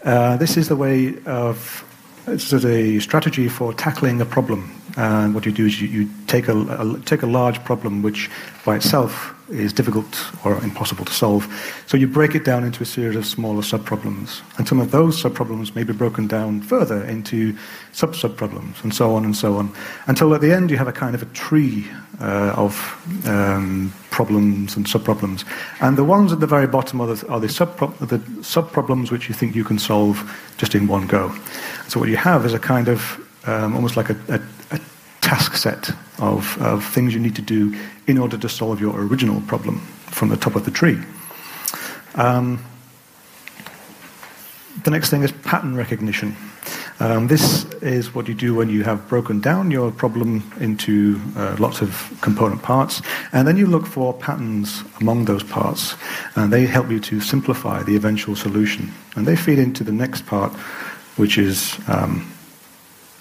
Uh, 0.05 0.37
this 0.37 0.57
is 0.57 0.69
the 0.69 0.77
way 0.77 1.15
of 1.27 1.85
is 2.27 2.65
a 2.65 2.99
strategy 3.01 3.49
for 3.49 3.73
tackling 3.73 4.21
a 4.21 4.25
problem. 4.25 4.71
And 4.97 5.35
what 5.35 5.45
you 5.45 5.53
do 5.53 5.67
is 5.67 5.81
you, 5.81 5.89
you 5.89 6.11
take, 6.27 6.49
a, 6.49 6.57
a, 6.57 7.01
take 7.01 7.23
a 7.23 7.27
large 7.27 7.63
problem 7.65 8.03
which 8.03 8.31
by 8.65 8.77
itself 8.77 9.34
is 9.49 9.73
difficult 9.73 10.07
or 10.45 10.63
impossible 10.63 11.05
to 11.05 11.13
solve. 11.13 11.47
So 11.87 11.97
you 11.97 12.07
break 12.07 12.35
it 12.35 12.45
down 12.45 12.65
into 12.65 12.83
a 12.83 12.87
series 12.87 13.17
of 13.17 13.27
smaller 13.27 13.63
subproblems. 13.63 14.41
And 14.59 14.67
some 14.67 14.81
of 14.81 14.91
those 14.91 15.23
subproblems 15.23 15.75
may 15.75 15.85
be 15.85 15.93
broken 15.93 16.27
down 16.27 16.63
further 16.63 17.05
into 17.05 17.57
sub-subproblems 17.93 18.83
and 18.83 18.95
so 18.95 19.15
on 19.15 19.25
and 19.25 19.37
so 19.37 19.57
on. 19.57 19.75
Until 20.07 20.35
at 20.35 20.41
the 20.41 20.53
end 20.53 20.71
you 20.71 20.77
have 20.77 20.89
a 20.89 20.93
kind 20.93 21.15
of 21.15 21.23
a 21.23 21.27
tree 21.27 21.87
uh, 22.21 22.55
of 22.57 22.75
um, 23.27 23.93
problems 24.11 24.77
and 24.77 24.87
subproblems. 24.87 25.45
And 25.81 25.99
the 25.99 26.05
ones 26.05 26.33
at 26.33 26.41
the 26.41 26.47
very 26.47 26.67
bottom 26.67 27.01
are 27.01 27.15
the, 27.15 27.29
are 27.29 27.41
the, 27.41 27.49
subpro- 27.49 27.97
the 27.99 28.19
subproblems 28.41 29.11
which 29.11 29.29
you 29.29 29.35
think 29.35 29.55
you 29.55 29.65
can 29.65 29.79
solve 29.79 30.17
just 30.57 30.75
in 30.75 30.87
one 30.87 31.07
go. 31.07 31.35
So 31.89 32.01
what 32.01 32.09
you 32.09 32.17
have 32.17 32.47
is 32.47 32.55
a 32.55 32.59
kind 32.59 32.89
of 32.89 33.21
um, 33.47 33.75
almost 33.75 33.97
like 33.97 34.11
a, 34.11 34.17
a 34.29 34.41
task 35.35 35.57
set 35.57 35.91
of, 36.21 36.57
of 36.63 36.85
things 36.85 37.13
you 37.13 37.19
need 37.19 37.35
to 37.35 37.43
do 37.43 37.77
in 38.07 38.19
order 38.19 38.39
to 38.39 38.49
solve 38.49 38.81
your 38.81 38.95
original 39.01 39.41
problem 39.49 39.81
from 40.07 40.29
the 40.29 40.37
top 40.37 40.55
of 40.55 40.65
the 40.65 40.71
tree. 40.71 40.97
Um, 42.15 42.65
the 44.85 44.91
next 44.93 45.11
thing 45.11 45.25
is 45.25 45.33
pattern 45.33 45.75
recognition. 45.75 46.37
Um, 47.01 47.27
this 47.27 47.65
is 47.83 48.15
what 48.15 48.29
you 48.29 48.35
do 48.35 48.55
when 48.55 48.69
you 48.69 48.85
have 48.85 49.09
broken 49.09 49.41
down 49.41 49.73
your 49.73 49.91
problem 49.91 50.53
into 50.61 51.21
uh, 51.37 51.57
lots 51.59 51.83
of 51.83 52.17
component 52.21 52.63
parts, 52.63 53.03
and 53.33 53.49
then 53.49 53.57
you 53.57 53.67
look 53.67 53.87
for 53.87 54.15
patterns 54.15 54.85
among 55.01 55.25
those 55.25 55.43
parts, 55.43 55.97
and 56.37 56.53
they 56.53 56.65
help 56.65 56.91
you 56.91 57.01
to 57.01 57.21
simplify 57.21 57.83
the 57.83 57.97
eventual 57.97 58.37
solution. 58.37 58.93
And 59.17 59.27
they 59.27 59.35
feed 59.35 59.59
into 59.59 59.83
the 59.83 59.91
next 59.91 60.27
part, 60.27 60.53
which 61.17 61.39
is 61.39 61.77
um, 61.89 62.34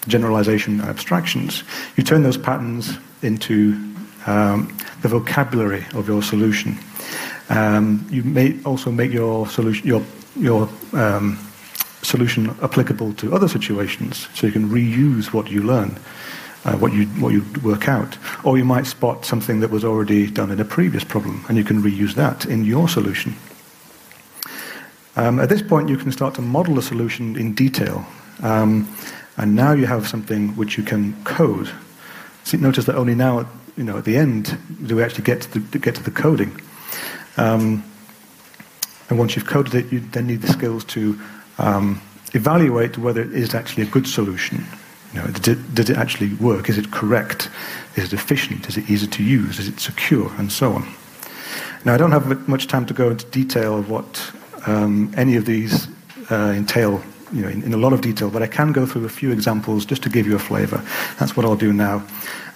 generalization 0.06 0.80
abstractions. 0.80 1.64
You 1.96 2.04
turn 2.04 2.22
those 2.22 2.38
patterns 2.38 2.98
into 3.22 3.72
um, 4.26 4.76
the 5.02 5.08
vocabulary 5.08 5.84
of 5.94 6.08
your 6.08 6.22
solution. 6.22 6.78
Um, 7.48 8.06
you 8.10 8.22
may 8.22 8.62
also 8.64 8.90
make 8.90 9.12
your 9.12 9.46
solution 9.48 9.86
your 9.86 10.02
your 10.36 10.68
um, 10.92 11.38
solution 12.02 12.50
applicable 12.62 13.12
to 13.14 13.34
other 13.34 13.48
situations, 13.48 14.28
so 14.34 14.46
you 14.46 14.52
can 14.52 14.68
reuse 14.68 15.32
what 15.32 15.50
you 15.50 15.62
learn, 15.62 15.98
uh, 16.64 16.76
what 16.76 16.92
you 16.92 17.06
what 17.20 17.32
you 17.32 17.44
work 17.62 17.88
out, 17.88 18.16
or 18.44 18.58
you 18.58 18.64
might 18.64 18.86
spot 18.86 19.24
something 19.24 19.60
that 19.60 19.70
was 19.70 19.84
already 19.84 20.30
done 20.30 20.50
in 20.50 20.60
a 20.60 20.64
previous 20.64 21.04
problem, 21.04 21.44
and 21.48 21.56
you 21.56 21.64
can 21.64 21.82
reuse 21.82 22.14
that 22.14 22.46
in 22.46 22.64
your 22.64 22.88
solution. 22.88 23.34
Um, 25.16 25.38
at 25.38 25.48
this 25.48 25.62
point, 25.62 25.88
you 25.88 25.96
can 25.96 26.10
start 26.10 26.34
to 26.34 26.42
model 26.42 26.78
a 26.78 26.82
solution 26.82 27.36
in 27.36 27.54
detail, 27.54 28.04
um, 28.42 28.88
and 29.36 29.54
now 29.54 29.72
you 29.72 29.86
have 29.86 30.06
something 30.08 30.56
which 30.56 30.76
you 30.76 30.84
can 30.84 31.22
code. 31.24 31.70
See, 32.44 32.56
notice 32.56 32.84
that 32.86 32.96
only 32.96 33.14
now 33.14 33.46
you 33.76 33.84
know, 33.84 33.98
at 33.98 34.04
the 34.04 34.16
end, 34.16 34.56
do 34.86 34.96
we 34.96 35.02
actually 35.02 35.24
get 35.24 35.42
to 35.42 35.58
the, 35.58 35.78
get 35.78 35.94
to 35.96 36.02
the 36.02 36.10
coding? 36.10 36.60
Um, 37.36 37.84
and 39.10 39.18
once 39.18 39.36
you've 39.36 39.46
coded 39.46 39.74
it, 39.74 39.92
you 39.92 40.00
then 40.00 40.26
need 40.26 40.42
the 40.42 40.52
skills 40.52 40.84
to 40.86 41.18
um, 41.58 42.00
evaluate 42.32 42.98
whether 42.98 43.20
it 43.20 43.32
is 43.32 43.54
actually 43.54 43.82
a 43.82 43.86
good 43.86 44.06
solution. 44.06 44.64
You 45.12 45.20
know, 45.20 45.26
does 45.28 45.56
it, 45.56 45.90
it 45.90 45.96
actually 45.96 46.34
work? 46.34 46.68
Is 46.68 46.78
it 46.78 46.90
correct? 46.90 47.50
Is 47.96 48.04
it 48.04 48.12
efficient? 48.12 48.68
Is 48.68 48.76
it 48.76 48.88
easy 48.88 49.06
to 49.06 49.22
use? 49.22 49.58
Is 49.58 49.68
it 49.68 49.80
secure? 49.80 50.32
And 50.38 50.50
so 50.50 50.72
on. 50.72 50.88
Now, 51.84 51.94
I 51.94 51.96
don't 51.96 52.12
have 52.12 52.48
much 52.48 52.66
time 52.66 52.86
to 52.86 52.94
go 52.94 53.10
into 53.10 53.26
detail 53.26 53.78
of 53.78 53.90
what 53.90 54.32
um, 54.66 55.12
any 55.16 55.36
of 55.36 55.44
these 55.44 55.88
uh, 56.30 56.54
entail 56.56 57.02
you 57.34 57.42
know, 57.42 57.48
in, 57.48 57.62
in, 57.64 57.74
a 57.74 57.76
lot 57.76 57.92
of 57.92 58.00
detail, 58.00 58.30
but 58.30 58.42
I 58.42 58.46
can 58.46 58.72
go 58.72 58.86
through 58.86 59.04
a 59.04 59.08
few 59.08 59.32
examples 59.32 59.84
just 59.84 60.02
to 60.04 60.08
give 60.08 60.26
you 60.26 60.36
a 60.36 60.38
flavor. 60.38 60.82
That's 61.18 61.36
what 61.36 61.44
I'll 61.44 61.56
do 61.56 61.72
now. 61.72 62.06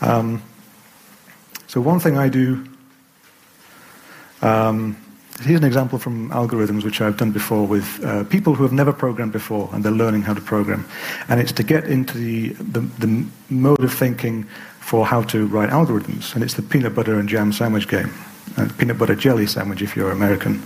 Um, 0.00 0.42
so 1.66 1.80
one 1.80 2.00
thing 2.00 2.16
I 2.16 2.28
do, 2.28 2.64
um, 4.40 4.96
here's 5.40 5.60
an 5.60 5.66
example 5.66 5.98
from 5.98 6.30
algorithms 6.30 6.84
which 6.84 7.00
I've 7.00 7.16
done 7.16 7.32
before 7.32 7.66
with 7.66 8.02
uh, 8.04 8.24
people 8.24 8.54
who 8.54 8.62
have 8.62 8.72
never 8.72 8.92
programmed 8.92 9.32
before 9.32 9.68
and 9.72 9.84
they're 9.84 9.92
learning 9.92 10.22
how 10.22 10.34
to 10.34 10.40
program. 10.40 10.86
And 11.28 11.40
it's 11.40 11.52
to 11.52 11.62
get 11.62 11.84
into 11.84 12.16
the, 12.16 12.48
the, 12.50 12.80
the 12.80 13.26
mode 13.50 13.82
of 13.82 13.92
thinking 13.92 14.44
for 14.80 15.04
how 15.04 15.22
to 15.22 15.46
write 15.46 15.70
algorithms. 15.70 16.34
And 16.34 16.42
it's 16.42 16.54
the 16.54 16.62
peanut 16.62 16.94
butter 16.94 17.18
and 17.18 17.28
jam 17.28 17.52
sandwich 17.52 17.88
game. 17.88 18.12
Uh, 18.56 18.68
peanut 18.78 18.98
butter 18.98 19.14
jelly 19.14 19.46
sandwich 19.46 19.82
if 19.82 19.94
you're 19.96 20.10
American. 20.10 20.62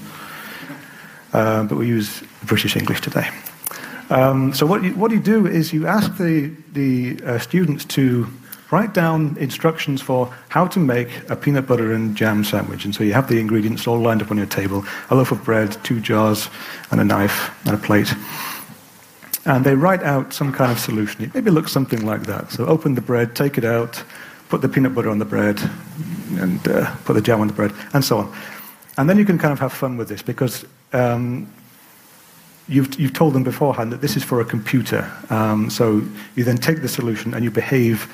Uh, 1.32 1.64
but 1.64 1.76
we 1.78 1.88
use 1.88 2.22
British 2.44 2.76
English 2.76 3.00
today. 3.00 3.28
Um, 4.12 4.52
so 4.52 4.66
what 4.66 4.84
you, 4.84 4.92
what 4.92 5.10
you 5.10 5.20
do 5.20 5.46
is 5.46 5.72
you 5.72 5.86
ask 5.86 6.18
the, 6.18 6.52
the 6.74 7.18
uh, 7.24 7.38
students 7.38 7.86
to 7.96 8.26
write 8.70 8.92
down 8.92 9.38
instructions 9.38 10.02
for 10.02 10.26
how 10.50 10.66
to 10.66 10.78
make 10.78 11.08
a 11.30 11.36
peanut 11.36 11.66
butter 11.66 11.94
and 11.94 12.14
jam 12.14 12.44
sandwich. 12.44 12.84
And 12.84 12.94
so 12.94 13.04
you 13.04 13.14
have 13.14 13.28
the 13.28 13.40
ingredients 13.40 13.86
all 13.86 13.98
lined 13.98 14.20
up 14.20 14.30
on 14.30 14.36
your 14.36 14.46
table 14.46 14.84
a 15.08 15.14
loaf 15.14 15.32
of 15.32 15.42
bread, 15.42 15.78
two 15.82 15.98
jars, 15.98 16.50
and 16.90 17.00
a 17.00 17.04
knife, 17.04 17.58
and 17.64 17.74
a 17.74 17.78
plate. 17.78 18.12
And 19.46 19.64
they 19.64 19.74
write 19.74 20.02
out 20.02 20.34
some 20.34 20.52
kind 20.52 20.70
of 20.70 20.78
solution. 20.78 21.24
It 21.24 21.34
maybe 21.34 21.50
looks 21.50 21.72
something 21.72 22.04
like 22.04 22.24
that. 22.24 22.52
So 22.52 22.66
open 22.66 22.94
the 22.94 23.00
bread, 23.00 23.34
take 23.34 23.56
it 23.56 23.64
out, 23.64 24.04
put 24.50 24.60
the 24.60 24.68
peanut 24.68 24.94
butter 24.94 25.08
on 25.08 25.20
the 25.20 25.24
bread, 25.24 25.58
and 26.32 26.68
uh, 26.68 26.94
put 27.06 27.14
the 27.14 27.22
jam 27.22 27.40
on 27.40 27.46
the 27.46 27.54
bread, 27.54 27.72
and 27.94 28.04
so 28.04 28.18
on. 28.18 28.36
And 28.98 29.08
then 29.08 29.16
you 29.16 29.24
can 29.24 29.38
kind 29.38 29.52
of 29.52 29.58
have 29.60 29.72
fun 29.72 29.96
with 29.96 30.08
this 30.08 30.20
because 30.20 30.66
um, 30.92 31.50
you've, 32.72 32.98
you've 32.98 33.12
told 33.12 33.34
them 33.34 33.44
beforehand 33.44 33.92
that 33.92 34.00
this 34.00 34.16
is 34.16 34.24
for 34.24 34.40
a 34.40 34.44
computer. 34.44 35.10
Um, 35.30 35.70
so 35.70 36.02
you 36.36 36.44
then 36.44 36.56
take 36.56 36.82
the 36.82 36.88
solution 36.88 37.34
and 37.34 37.44
you 37.44 37.50
behave 37.50 38.08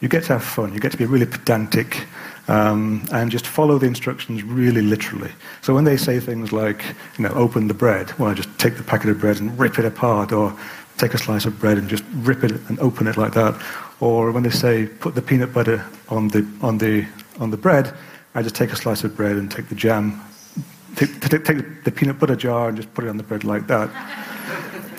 you 0.00 0.08
get 0.08 0.24
to 0.24 0.34
have 0.34 0.44
fun. 0.44 0.72
You 0.72 0.80
get 0.80 0.92
to 0.92 0.98
be 0.98 1.06
really 1.06 1.26
pedantic 1.26 2.06
um, 2.46 3.04
and 3.12 3.30
just 3.30 3.46
follow 3.46 3.78
the 3.78 3.86
instructions 3.86 4.42
really 4.42 4.82
literally. 4.82 5.30
So 5.60 5.74
when 5.74 5.84
they 5.84 5.96
say 5.96 6.20
things 6.20 6.52
like, 6.52 6.84
you 7.18 7.24
know, 7.24 7.30
open 7.30 7.68
the 7.68 7.74
bread, 7.74 8.16
well, 8.18 8.30
I 8.30 8.34
just 8.34 8.48
take 8.58 8.76
the 8.76 8.82
packet 8.82 9.10
of 9.10 9.20
bread 9.20 9.40
and 9.40 9.58
rip 9.58 9.78
it 9.78 9.84
apart, 9.84 10.32
or 10.32 10.56
take 10.96 11.14
a 11.14 11.18
slice 11.18 11.46
of 11.46 11.58
bread 11.58 11.78
and 11.78 11.88
just 11.88 12.04
rip 12.14 12.44
it 12.44 12.52
and 12.68 12.78
open 12.78 13.06
it 13.06 13.16
like 13.16 13.34
that. 13.34 13.60
Or 14.00 14.30
when 14.30 14.44
they 14.44 14.50
say 14.50 14.86
put 14.86 15.14
the 15.14 15.22
peanut 15.22 15.52
butter 15.52 15.84
on 16.08 16.28
the 16.28 16.46
on 16.62 16.78
the 16.78 17.06
on 17.40 17.50
the 17.50 17.56
bread, 17.56 17.92
I 18.34 18.42
just 18.42 18.54
take 18.54 18.72
a 18.72 18.76
slice 18.76 19.04
of 19.04 19.16
bread 19.16 19.36
and 19.36 19.50
take 19.50 19.68
the 19.68 19.74
jam, 19.74 20.20
take, 20.98 21.20
take, 21.20 21.44
take 21.44 21.84
the 21.84 21.90
peanut 21.90 22.18
butter 22.18 22.36
jar 22.36 22.68
and 22.68 22.76
just 22.76 22.92
put 22.94 23.04
it 23.04 23.08
on 23.08 23.16
the 23.16 23.22
bread 23.22 23.44
like 23.44 23.66
that. 23.68 23.88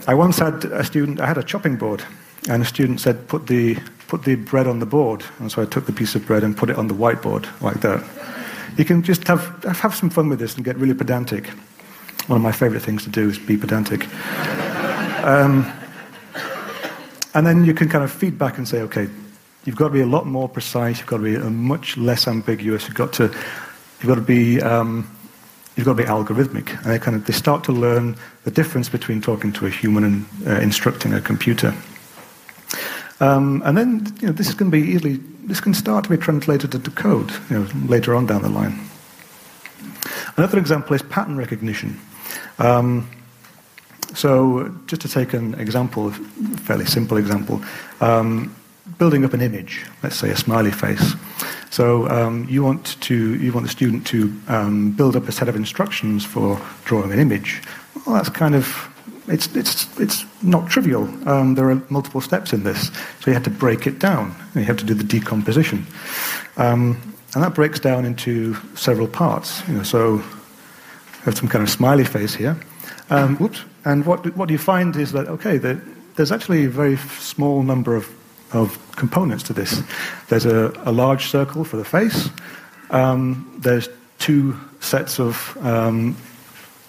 I 0.07 0.13
once 0.13 0.39
had 0.39 0.65
a 0.65 0.83
student. 0.83 1.19
I 1.19 1.27
had 1.27 1.37
a 1.37 1.43
chopping 1.43 1.77
board, 1.77 2.03
and 2.49 2.63
a 2.63 2.65
student 2.65 2.99
said, 2.99 3.27
put 3.27 3.47
the 3.47 3.77
put 4.07 4.23
the 4.23 4.35
bread 4.35 4.65
on 4.65 4.79
the 4.79 4.85
board. 4.85 5.23
And 5.39 5.51
so 5.51 5.61
I 5.61 5.65
took 5.65 5.85
the 5.85 5.93
piece 5.93 6.15
of 6.15 6.25
bread 6.25 6.43
and 6.43 6.57
put 6.57 6.69
it 6.69 6.77
on 6.77 6.87
the 6.87 6.95
whiteboard 6.95 7.45
like 7.61 7.81
that. 7.81 8.03
You 8.75 8.83
can 8.83 9.03
just 9.03 9.27
have, 9.27 9.63
have 9.63 9.93
some 9.93 10.09
fun 10.09 10.29
with 10.29 10.39
this 10.39 10.55
and 10.55 10.65
get 10.65 10.77
really 10.77 10.95
pedantic. 10.95 11.47
One 12.25 12.37
of 12.37 12.41
my 12.41 12.51
favorite 12.51 12.81
things 12.81 13.03
to 13.03 13.09
do 13.09 13.29
is 13.29 13.37
be 13.37 13.55
pedantic. 13.55 14.07
Um, 15.23 15.71
and 17.35 17.45
then 17.45 17.65
you 17.65 17.75
can 17.75 17.87
kind 17.87 18.03
of 18.03 18.11
feed 18.11 18.39
back 18.39 18.57
and 18.57 18.67
say, 18.67 18.81
okay, 18.81 19.07
you've 19.65 19.75
got 19.75 19.89
to 19.89 19.93
be 19.93 20.01
a 20.01 20.07
lot 20.07 20.25
more 20.25 20.49
precise, 20.49 20.97
you've 20.97 21.07
got 21.07 21.17
to 21.17 21.23
be 21.23 21.37
much 21.37 21.95
less 21.97 22.27
ambiguous, 22.27 22.87
you've 22.87 22.97
got 22.97 23.13
to, 23.13 23.23
you've 23.23 24.07
got 24.07 24.15
to 24.15 24.21
be, 24.21 24.59
um, 24.61 25.07
you've 25.79 25.85
got 25.85 25.95
to 25.95 26.03
be 26.03 26.09
algorithmic. 26.09 26.75
And 26.83 26.91
they 26.91 26.99
kind 26.99 27.15
of, 27.15 27.25
they 27.25 27.31
start 27.31 27.63
to 27.63 27.71
learn 27.71 28.17
the 28.43 28.51
difference 28.51 28.89
between 28.89 29.21
talking 29.21 29.53
to 29.53 29.65
a 29.65 29.69
human 29.69 30.03
and 30.03 30.25
uh, 30.45 30.59
instructing 30.59 31.13
a 31.13 31.21
computer. 31.21 31.73
Um, 33.21 33.61
and 33.63 33.77
then 33.77 34.13
you 34.19 34.27
know, 34.27 34.33
this 34.33 34.53
can 34.53 34.69
be 34.69 34.81
easily, 34.81 35.21
this 35.45 35.61
can 35.61 35.73
start 35.73 36.03
to 36.03 36.09
be 36.09 36.17
translated 36.17 36.75
into 36.75 36.91
code 36.91 37.31
you 37.49 37.59
know, 37.59 37.67
later 37.87 38.13
on 38.13 38.25
down 38.25 38.41
the 38.41 38.49
line. 38.49 38.77
Another 40.35 40.59
example 40.59 40.93
is 40.95 41.01
pattern 41.01 41.37
recognition. 41.37 41.97
Um, 42.57 43.09
so 44.13 44.75
just 44.87 45.01
to 45.03 45.07
take 45.07 45.33
an 45.33 45.53
example, 45.55 46.07
a 46.07 46.11
fairly 46.11 46.85
simple 46.85 47.15
example, 47.15 47.61
um, 48.01 48.53
building 48.97 49.23
up 49.23 49.33
an 49.33 49.41
image, 49.41 49.85
let's 50.03 50.17
say 50.17 50.29
a 50.29 50.35
smiley 50.35 50.71
face. 50.71 51.13
So 51.69 52.09
um, 52.09 52.47
you 52.49 52.63
want 52.63 52.99
to 53.01 53.35
you 53.35 53.53
want 53.53 53.65
the 53.65 53.71
student 53.71 54.07
to 54.07 54.33
um, 54.47 54.91
build 54.91 55.15
up 55.15 55.27
a 55.27 55.31
set 55.31 55.47
of 55.47 55.55
instructions 55.55 56.25
for 56.25 56.59
drawing 56.85 57.11
an 57.11 57.19
image. 57.19 57.61
Well, 58.05 58.15
that's 58.15 58.29
kind 58.29 58.55
of 58.55 58.89
it's 59.27 59.55
it's 59.55 59.99
it's 59.99 60.25
not 60.41 60.69
trivial. 60.69 61.03
Um, 61.29 61.55
there 61.55 61.69
are 61.69 61.81
multiple 61.89 62.21
steps 62.21 62.53
in 62.53 62.63
this, 62.63 62.87
so 63.19 63.27
you 63.27 63.33
have 63.33 63.43
to 63.43 63.51
break 63.51 63.85
it 63.85 63.99
down. 63.99 64.35
You 64.55 64.63
have 64.63 64.77
to 64.77 64.85
do 64.85 64.93
the 64.93 65.03
decomposition, 65.03 65.85
um, 66.57 66.97
and 67.35 67.43
that 67.43 67.53
breaks 67.53 67.79
down 67.79 68.05
into 68.05 68.55
several 68.75 69.07
parts. 69.07 69.61
You 69.67 69.75
know, 69.75 69.83
so 69.83 70.23
I 71.21 71.25
have 71.25 71.37
some 71.37 71.47
kind 71.47 71.63
of 71.63 71.69
smiley 71.69 72.05
face 72.05 72.33
here. 72.33 72.57
Um, 73.11 73.37
whoops. 73.37 73.63
And 73.85 74.05
what 74.05 74.35
what 74.35 74.49
you 74.49 74.57
find 74.57 74.95
is 74.95 75.11
that 75.11 75.27
okay, 75.27 75.57
that 75.57 75.77
there's 76.15 76.31
actually 76.31 76.65
a 76.65 76.69
very 76.69 76.97
small 76.97 77.63
number 77.63 77.95
of 77.95 78.07
of 78.53 78.77
components 78.95 79.43
to 79.43 79.53
this. 79.53 79.81
There's 80.27 80.45
a, 80.45 80.73
a 80.85 80.91
large 80.91 81.27
circle 81.27 81.63
for 81.63 81.77
the 81.77 81.85
face. 81.85 82.29
Um, 82.89 83.59
there's 83.59 83.89
two 84.17 84.55
sets 84.79 85.19
of 85.19 85.57
um, 85.61 86.15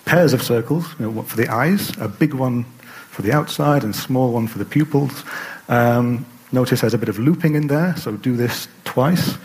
pairs 0.05 0.33
of 0.33 0.43
circles 0.43 0.87
you 0.99 1.11
know, 1.11 1.23
for 1.23 1.37
the 1.37 1.49
eyes, 1.49 1.97
a 1.99 2.09
big 2.09 2.35
one 2.35 2.65
for 3.11 3.23
the 3.23 3.33
outside 3.33 3.85
and 3.85 3.95
a 3.95 3.97
small 3.97 4.33
one 4.33 4.47
for 4.47 4.59
the 4.59 4.65
pupils. 4.65 5.25
Um, 5.69 6.27
notice 6.53 6.81
there's 6.81 6.95
a 6.95 6.99
bit 6.99 7.09
of 7.09 7.19
looping 7.19 7.55
in 7.55 7.67
there, 7.67 7.97
so 7.97 8.17
do 8.17 8.37
this 8.37 8.69
twice, 8.85 9.37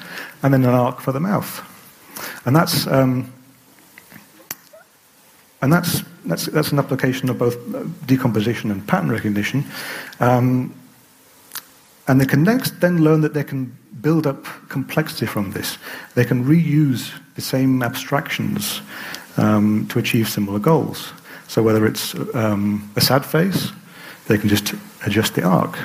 and 0.41 0.53
then 0.53 0.63
an 0.63 0.73
arc 0.73 1.01
for 1.01 1.11
the 1.11 1.19
mouth. 1.19 1.61
And 2.45 2.55
that's, 2.55 2.87
um, 2.87 3.31
and 5.61 5.71
that's, 5.71 6.03
that's, 6.25 6.45
that's 6.45 6.71
an 6.71 6.79
application 6.79 7.29
of 7.29 7.37
both 7.37 7.57
decomposition 8.07 8.71
and 8.71 8.87
pattern 8.87 9.11
recognition. 9.11 9.65
And 12.07 12.21
they 12.21 12.25
can 12.25 12.43
next 12.43 12.79
then 12.81 13.03
learn 13.03 13.21
that 13.21 13.33
they 13.33 13.43
can 13.43 13.75
build 14.01 14.27
up 14.27 14.45
complexity 14.69 15.25
from 15.25 15.51
this. 15.51 15.77
They 16.13 16.25
can 16.25 16.45
reuse 16.45 17.11
the 17.35 17.41
same 17.41 17.81
abstractions 17.81 18.81
um, 19.37 19.87
to 19.87 19.99
achieve 19.99 20.29
similar 20.29 20.59
goals. 20.59 21.11
So 21.47 21.63
whether 21.63 21.85
it's 21.85 22.15
um, 22.35 22.91
a 22.95 23.01
sad 23.01 23.25
face, 23.25 23.71
they 24.27 24.37
can 24.37 24.49
just 24.49 24.73
adjust 25.05 25.35
the 25.35 25.43
arc. 25.43 25.77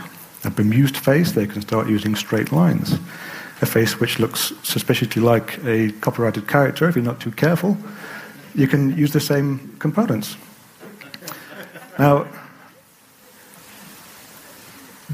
A 0.44 0.50
bemused 0.50 0.96
face, 0.96 1.33
they 1.33 1.46
can 1.46 1.62
start 1.62 1.88
using 1.88 2.14
straight 2.16 2.52
lines. 2.52 2.98
A 3.62 3.66
face 3.66 4.00
which 4.00 4.18
looks 4.18 4.52
suspiciously 4.62 5.20
like 5.20 5.59
a 5.64 5.92
copyrighted 6.00 6.48
character, 6.48 6.88
if 6.88 6.96
you're 6.96 7.04
not 7.04 7.20
too 7.20 7.33
careful, 7.33 7.76
you 8.54 8.66
can 8.66 8.96
use 8.96 9.12
the 9.12 9.20
same 9.20 9.76
components. 9.78 10.37
Now, 11.98 12.26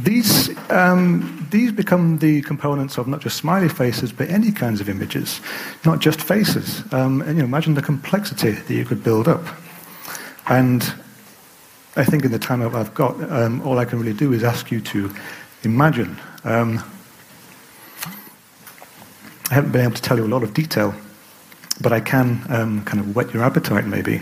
these, 0.02 0.50
um, 0.70 1.46
these 1.50 1.72
become 1.72 2.18
the 2.18 2.42
components 2.42 2.98
of 2.98 3.08
not 3.08 3.20
just 3.20 3.36
smiley 3.36 3.68
faces, 3.68 4.12
but 4.12 4.28
any 4.28 4.52
kinds 4.52 4.80
of 4.80 4.88
images, 4.88 5.40
not 5.84 6.00
just 6.00 6.20
faces. 6.20 6.82
Um, 6.92 7.22
and 7.22 7.36
you 7.36 7.38
know, 7.38 7.44
imagine 7.44 7.74
the 7.74 7.82
complexity 7.82 8.52
that 8.52 8.74
you 8.74 8.84
could 8.84 9.02
build 9.02 9.26
up. 9.26 9.42
And 10.48 10.82
I 11.96 12.04
think 12.04 12.24
in 12.24 12.30
the 12.30 12.38
time 12.38 12.62
I've 12.62 12.94
got, 12.94 13.20
um, 13.32 13.62
all 13.62 13.78
I 13.78 13.84
can 13.86 13.98
really 13.98 14.12
do 14.12 14.32
is 14.32 14.44
ask 14.44 14.70
you 14.70 14.80
to 14.82 15.14
imagine. 15.62 16.18
Um, 16.44 16.82
I 19.50 19.54
haven't 19.54 19.72
been 19.72 19.82
able 19.82 19.94
to 19.94 20.02
tell 20.02 20.18
you 20.18 20.26
a 20.26 20.28
lot 20.28 20.42
of 20.42 20.52
detail, 20.52 20.94
but 21.80 21.92
I 21.92 22.00
can 22.00 22.44
um, 22.48 22.84
kind 22.84 23.00
of 23.00 23.16
whet 23.16 23.32
your 23.32 23.42
appetite 23.42 23.86
maybe 23.86 24.20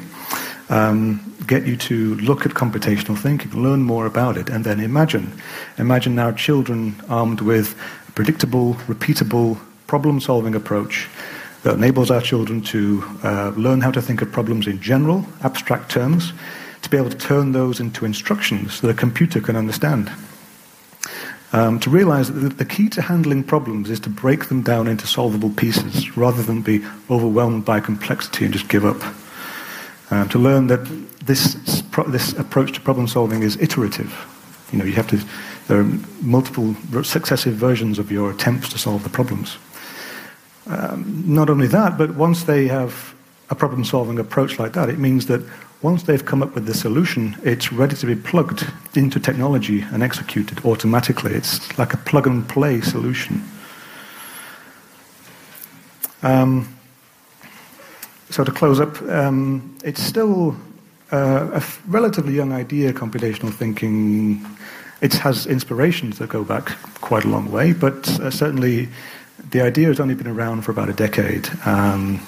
um, 0.69 1.35
get 1.47 1.67
you 1.67 1.77
to 1.77 2.15
look 2.17 2.47
at 2.47 2.53
computational 2.53 3.19
thinking, 3.19 3.51
learn 3.53 3.83
more 3.83 4.07
about 4.07 4.37
it, 4.37 4.49
and 4.49 4.65
then 4.65 4.81
imagine. 4.81 5.33
Imagine 5.79 6.15
now 6.15 6.33
children 6.33 6.97
armed 7.09 7.41
with 7.41 7.75
a 8.09 8.13
predictable, 8.13 8.75
repeatable, 8.87 9.59
problem 9.87 10.21
solving 10.21 10.55
approach 10.55 11.09
that 11.63 11.75
enables 11.75 12.11
our 12.11 12.21
children 12.21 12.61
to 12.61 13.03
uh, 13.23 13.53
learn 13.57 13.81
how 13.81 13.91
to 13.91 14.03
think 14.03 14.23
of 14.23 14.31
problems 14.33 14.67
in 14.67 14.81
general, 14.81 15.27
abstract 15.43 15.91
terms, 15.91 16.33
to 16.83 16.91
be 16.91 16.97
able 16.97 17.11
to 17.11 17.17
turn 17.17 17.53
those 17.53 17.81
into 17.81 18.05
instructions 18.05 18.81
that 18.81 18.89
a 18.89 18.95
computer 18.95 19.41
can 19.41 19.57
understand. 19.57 20.11
Um, 21.53 21.79
to 21.81 21.89
realize 21.91 22.33
that 22.33 22.59
the 22.59 22.65
key 22.65 22.89
to 22.91 23.03
handling 23.03 23.45
problems 23.45 23.89
is 23.89 24.01
to 24.01 24.11
break 24.11 24.47
them 24.47 24.63
down 24.63 24.89
into 24.89 25.07
solvable 25.07 25.51
pieces 25.51 26.17
rather 26.17 26.43
than 26.43 26.63
be 26.63 26.85
overwhelmed 27.09 27.65
by 27.65 27.81
complexity 27.81 28.45
and 28.45 28.53
just 28.53 28.69
give 28.69 28.85
up. 28.85 29.01
Um, 30.11 30.29
to 30.29 30.39
learn 30.39 30.67
that 30.67 30.85
this, 31.27 31.55
this 32.09 32.33
approach 32.35 32.73
to 32.73 32.81
problem 32.81 33.09
solving 33.09 33.43
is 33.43 33.57
iterative. 33.57 34.13
You 34.71 34.79
know, 34.79 34.85
you 34.85 34.93
have 34.93 35.09
to, 35.09 35.19
there 35.67 35.81
are 35.81 35.91
multiple 36.21 36.75
successive 37.03 37.55
versions 37.55 37.99
of 37.99 38.13
your 38.13 38.31
attempts 38.31 38.69
to 38.71 38.79
solve 38.79 39.03
the 39.03 39.09
problems. 39.09 39.57
Um, 40.67 41.25
not 41.27 41.49
only 41.49 41.67
that, 41.69 41.97
but 41.97 42.15
once 42.17 42.45
they 42.45 42.67
have 42.69 43.15
a 43.51 43.55
problem 43.55 43.85
solving 43.85 44.19
approach 44.19 44.59
like 44.59 44.73
that, 44.73 44.89
it 44.89 44.99
means 44.99 45.27
that 45.27 45.43
once 45.83 46.05
they've 46.05 46.25
come 46.25 46.43
up 46.43 46.55
with 46.55 46.67
the 46.67 46.75
solution, 46.75 47.37
it's 47.43 47.73
ready 47.73 47.95
to 47.97 48.07
be 48.07 48.17
plugged 48.17 48.67
into 48.95 49.21
technology 49.21 49.83
and 49.93 50.03
executed 50.03 50.65
automatically. 50.65 51.33
It's 51.33 51.79
like 51.79 51.93
a 51.93 51.99
plug 51.99 52.27
and 52.27 52.49
play 52.49 52.81
solution. 52.81 53.43
Um, 56.23 56.74
so 58.35 58.43
to 58.43 58.51
close 58.51 58.81
up, 58.81 59.01
um, 59.03 59.77
it's 59.85 60.03
still 60.03 60.57
uh, 61.13 61.61
a 61.61 61.63
relatively 61.87 62.35
young 62.35 62.53
idea, 62.53 62.93
computational 62.93 63.55
thinking. 63.55 64.45
It 65.01 65.15
has 65.15 65.47
inspirations 65.47 66.19
that 66.19 66.31
go 66.31 66.43
back 66.43 66.71
quite 67.01 67.25
a 67.25 67.29
long 67.29 67.53
way, 67.53 67.73
but 67.73 68.09
uh, 68.19 68.33
certainly 68.33 68.89
the 69.53 69.61
idea 69.61 69.87
has 69.87 70.01
only 70.01 70.17
been 70.17 70.27
around 70.27 70.63
for 70.63 70.73
about 70.73 70.89
a 70.89 70.93
decade. 70.93 71.49
Um, 71.65 72.21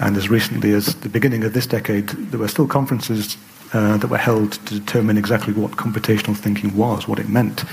and 0.00 0.16
as 0.16 0.28
recently 0.28 0.72
as 0.72 0.96
the 0.96 1.08
beginning 1.08 1.44
of 1.44 1.52
this 1.52 1.66
decade, 1.68 2.08
there 2.08 2.40
were 2.40 2.48
still 2.48 2.66
conferences 2.66 3.36
uh, 3.72 3.98
that 3.98 4.08
were 4.08 4.18
held 4.18 4.54
to 4.66 4.80
determine 4.80 5.16
exactly 5.16 5.52
what 5.52 5.70
computational 5.72 6.36
thinking 6.36 6.76
was, 6.76 7.06
what 7.06 7.20
it 7.20 7.28
meant. 7.28 7.64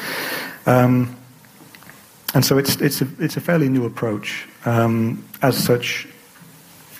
Um, 0.68 1.18
and 2.36 2.46
so 2.46 2.60
it's, 2.60 2.76
it's, 2.82 3.02
a, 3.02 3.08
it's 3.18 3.36
a 3.36 3.42
fairly 3.42 3.68
new 3.68 3.84
approach. 3.84 4.48
Um, 4.66 5.26
as 5.42 5.58
such, 5.58 6.08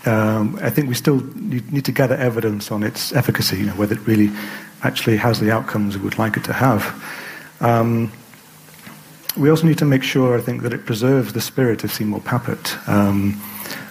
um, 0.06 0.58
I 0.62 0.70
think 0.70 0.88
we 0.88 0.96
still 0.96 1.22
need 1.36 1.86
to 1.86 1.92
gather 1.92 2.16
evidence 2.16 2.72
on 2.72 2.84
its 2.84 3.14
efficacy, 3.14 3.58
you 3.58 3.66
know, 3.66 3.74
whether 3.74 3.96
it 3.96 4.06
really 4.08 4.32
actually 4.84 5.18
has 5.18 5.40
the 5.40 5.52
outcomes 5.52 5.98
we 5.98 6.04
would 6.04 6.20
like 6.20 6.38
it 6.38 6.44
to 6.46 6.54
have. 6.54 7.04
Um, 7.60 8.12
we 9.36 9.50
also 9.50 9.68
need 9.68 9.78
to 9.80 9.86
make 9.86 10.04
sure, 10.04 10.38
I 10.38 10.42
think, 10.42 10.62
that 10.64 10.74
it 10.74 10.86
preserves 10.86 11.34
the 11.34 11.42
spirit 11.42 11.84
of 11.84 11.92
Seymour 11.92 12.22
Papert. 12.22 12.88
Um, 12.88 13.40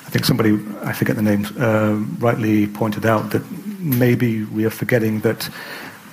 I 0.06 0.10
think 0.10 0.24
somebody, 0.24 0.58
I 0.82 0.92
forget 0.92 1.16
the 1.16 1.22
name, 1.22 1.46
uh, 1.58 1.94
rightly 2.18 2.66
pointed 2.68 3.04
out 3.04 3.30
that 3.30 3.42
maybe 3.78 4.44
we 4.44 4.64
are 4.64 4.70
forgetting 4.70 5.20
that, 5.20 5.48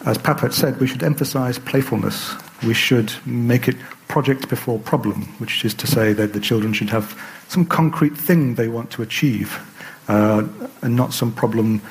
as 0.06 0.18
Papert 0.18 0.54
said, 0.54 0.80
we 0.80 0.88
should 0.88 1.04
emphasize 1.04 1.60
playfulness. 1.60 2.34
We 2.66 2.74
should 2.74 3.14
make 3.26 3.68
it 3.68 3.76
project 4.08 4.50
before 4.50 4.80
problem, 4.80 5.24
which 5.40 5.64
is 5.66 5.74
to 5.76 5.88
say 5.88 6.14
that 6.14 6.34
the 6.34 6.40
children 6.40 6.74
should 6.74 6.90
have 6.90 7.20
some 7.48 7.66
concrete 7.66 8.18
thing 8.18 8.56
they 8.56 8.68
want 8.68 8.92
to 8.92 9.02
achieve 9.02 9.60
uh, 10.08 10.48
and 10.82 10.96
not 10.96 11.14
some 11.14 11.32
problem 11.32 11.82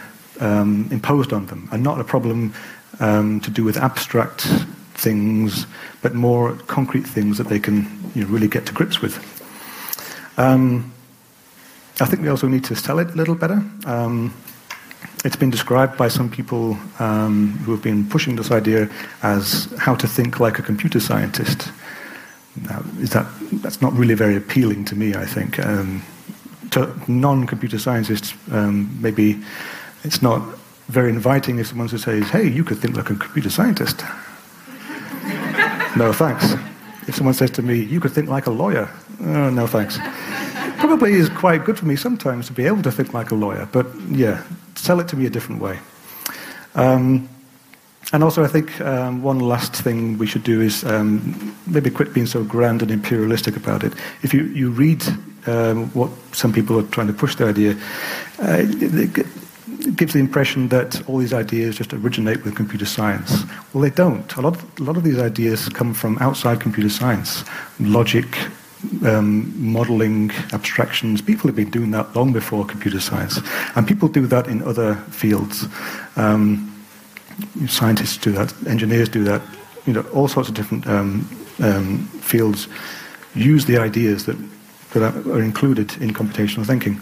um, 0.40 0.88
imposed 0.90 1.32
on 1.32 1.46
them, 1.46 1.68
and 1.72 1.82
not 1.82 2.00
a 2.00 2.04
problem 2.04 2.52
um, 3.00 3.40
to 3.40 3.50
do 3.50 3.64
with 3.64 3.76
abstract 3.76 4.42
things, 4.94 5.66
but 6.02 6.14
more 6.14 6.54
concrete 6.66 7.06
things 7.06 7.38
that 7.38 7.48
they 7.48 7.58
can 7.58 7.86
you 8.14 8.22
know, 8.22 8.28
really 8.28 8.48
get 8.48 8.66
to 8.66 8.72
grips 8.72 9.00
with. 9.00 9.16
Um, 10.36 10.92
I 12.00 12.06
think 12.06 12.22
we 12.22 12.28
also 12.28 12.48
need 12.48 12.64
to 12.64 12.74
sell 12.74 12.98
it 12.98 13.10
a 13.10 13.14
little 13.14 13.34
better. 13.34 13.62
Um, 13.84 14.34
it's 15.24 15.36
been 15.36 15.50
described 15.50 15.96
by 15.96 16.08
some 16.08 16.28
people 16.30 16.76
um, 16.98 17.52
who 17.64 17.72
have 17.72 17.82
been 17.82 18.08
pushing 18.08 18.36
this 18.36 18.50
idea 18.50 18.88
as 19.22 19.72
how 19.78 19.94
to 19.94 20.08
think 20.08 20.40
like 20.40 20.58
a 20.58 20.62
computer 20.62 21.00
scientist. 21.00 21.70
Now, 22.68 22.82
is 22.98 23.10
that, 23.10 23.26
that's 23.62 23.80
not 23.80 23.92
really 23.92 24.14
very 24.14 24.36
appealing 24.36 24.84
to 24.86 24.96
me, 24.96 25.14
I 25.14 25.24
think. 25.24 25.58
To 26.72 26.92
non-computer 27.06 27.78
scientists, 27.78 28.34
um, 28.50 28.98
maybe 29.00 29.42
it's 30.04 30.22
not 30.22 30.42
very 30.88 31.10
inviting 31.10 31.58
if 31.58 31.68
someone 31.68 31.88
says, 31.88 32.30
hey, 32.30 32.48
you 32.48 32.64
could 32.64 32.78
think 32.78 32.96
like 32.96 33.10
a 33.10 33.14
computer 33.14 33.50
scientist. 33.50 34.00
no 35.96 36.12
thanks. 36.12 36.54
If 37.08 37.16
someone 37.16 37.34
says 37.34 37.50
to 37.52 37.62
me, 37.62 37.78
you 37.80 38.00
could 38.00 38.12
think 38.12 38.28
like 38.28 38.46
a 38.46 38.50
lawyer, 38.50 38.90
oh, 39.20 39.50
no 39.50 39.66
thanks. 39.66 39.98
Probably 40.78 41.12
is 41.12 41.28
quite 41.28 41.64
good 41.64 41.78
for 41.78 41.86
me 41.86 41.96
sometimes 41.96 42.46
to 42.46 42.52
be 42.52 42.66
able 42.66 42.82
to 42.82 42.90
think 42.90 43.12
like 43.12 43.30
a 43.30 43.34
lawyer, 43.34 43.68
but 43.72 43.86
yeah, 44.08 44.42
sell 44.74 45.00
it 45.00 45.08
to 45.08 45.16
me 45.16 45.26
a 45.26 45.30
different 45.30 45.60
way. 45.60 45.78
Um, 46.74 47.28
and 48.12 48.22
also, 48.22 48.44
I 48.44 48.48
think 48.48 48.80
um, 48.80 49.22
one 49.22 49.40
last 49.40 49.74
thing 49.74 50.18
we 50.18 50.26
should 50.26 50.42
do 50.42 50.60
is 50.60 50.84
um, 50.84 51.56
maybe 51.66 51.90
quit 51.90 52.12
being 52.12 52.26
so 52.26 52.44
grand 52.44 52.82
and 52.82 52.90
imperialistic 52.90 53.56
about 53.56 53.84
it. 53.84 53.92
If 54.22 54.34
you, 54.34 54.44
you 54.44 54.70
read 54.70 55.02
um, 55.46 55.90
what 55.90 56.10
some 56.32 56.52
people 56.52 56.78
are 56.78 56.84
trying 56.84 57.06
to 57.08 57.12
push 57.12 57.36
the 57.36 57.46
idea, 57.46 57.76
uh, 58.40 58.58
it, 58.60 59.26
gives 59.96 60.12
the 60.12 60.20
impression 60.20 60.68
that 60.68 61.06
all 61.08 61.18
these 61.18 61.32
ideas 61.32 61.76
just 61.76 61.92
originate 61.92 62.44
with 62.44 62.54
computer 62.54 62.86
science. 62.86 63.42
Well, 63.72 63.82
they 63.82 63.90
don't. 63.90 64.34
A 64.36 64.40
lot 64.40 64.56
of, 64.56 64.80
a 64.80 64.82
lot 64.82 64.96
of 64.96 65.02
these 65.02 65.18
ideas 65.18 65.68
come 65.68 65.92
from 65.94 66.18
outside 66.18 66.60
computer 66.60 66.88
science 66.88 67.44
logic, 67.80 68.38
um, 69.04 69.52
modeling 69.56 70.30
abstractions. 70.52 71.20
People 71.20 71.48
have 71.48 71.56
been 71.56 71.70
doing 71.70 71.90
that 71.92 72.14
long 72.14 72.32
before 72.32 72.64
computer 72.64 73.00
science, 73.00 73.40
and 73.74 73.86
people 73.86 74.08
do 74.08 74.26
that 74.26 74.46
in 74.46 74.62
other 74.62 74.94
fields. 75.10 75.66
Um, 76.16 76.68
scientists 77.66 78.18
do 78.18 78.32
that, 78.32 78.54
engineers 78.66 79.08
do 79.08 79.24
that. 79.24 79.42
You 79.86 79.94
know, 79.94 80.02
all 80.12 80.28
sorts 80.28 80.48
of 80.48 80.54
different 80.54 80.86
um, 80.86 81.28
um 81.60 82.06
fields 82.20 82.68
use 83.34 83.64
the 83.64 83.78
ideas 83.78 84.26
that, 84.26 84.36
that 85.00 85.26
are 85.26 85.42
included 85.42 85.96
in 86.02 86.12
computational 86.12 86.66
thinking. 86.66 87.00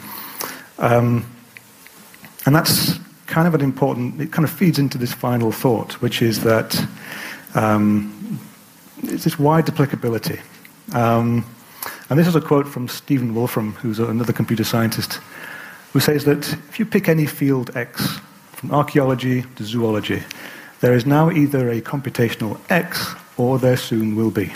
Um, 0.79 1.24
and 2.46 2.55
that's 2.55 2.98
kind 3.26 3.46
of 3.46 3.55
an 3.55 3.61
important, 3.61 4.20
it 4.20 4.33
kind 4.33 4.44
of 4.44 4.50
feeds 4.50 4.79
into 4.79 4.98
this 4.98 5.12
final 5.12 5.53
thought, 5.53 5.94
which 6.00 6.22
is 6.22 6.42
that 6.42 6.87
um, 7.55 8.40
it's 9.03 9.24
this 9.24 9.38
wide 9.38 9.68
applicability. 9.68 10.40
Um, 10.94 11.44
and 12.09 12.18
this 12.18 12.26
is 12.26 12.35
a 12.35 12.40
quote 12.40 12.66
from 12.66 12.88
Stephen 12.88 13.35
Wolfram, 13.35 13.72
who's 13.74 13.98
another 13.98 14.33
computer 14.33 14.64
scientist, 14.64 15.20
who 15.92 16.00
says 16.00 16.24
that 16.24 16.53
if 16.68 16.79
you 16.79 16.87
pick 16.87 17.09
any 17.09 17.26
field 17.26 17.76
X, 17.76 18.18
from 18.53 18.72
archaeology 18.72 19.42
to 19.57 19.64
zoology, 19.64 20.22
there 20.81 20.94
is 20.94 21.07
now 21.07 21.31
either 21.31 21.70
a 21.70 21.81
computational 21.81 22.61
X 22.68 23.14
or 23.37 23.59
there 23.59 23.76
soon 23.76 24.16
will 24.16 24.31
be. 24.31 24.53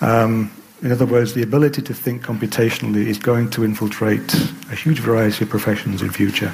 Um, 0.00 0.50
in 0.84 0.92
other 0.92 1.06
words, 1.06 1.32
the 1.32 1.42
ability 1.42 1.80
to 1.80 1.94
think 1.94 2.22
computationally 2.22 3.06
is 3.06 3.18
going 3.18 3.48
to 3.50 3.64
infiltrate 3.64 4.34
a 4.70 4.74
huge 4.74 5.00
variety 5.00 5.44
of 5.44 5.50
professions 5.50 6.02
in 6.02 6.10
future. 6.10 6.52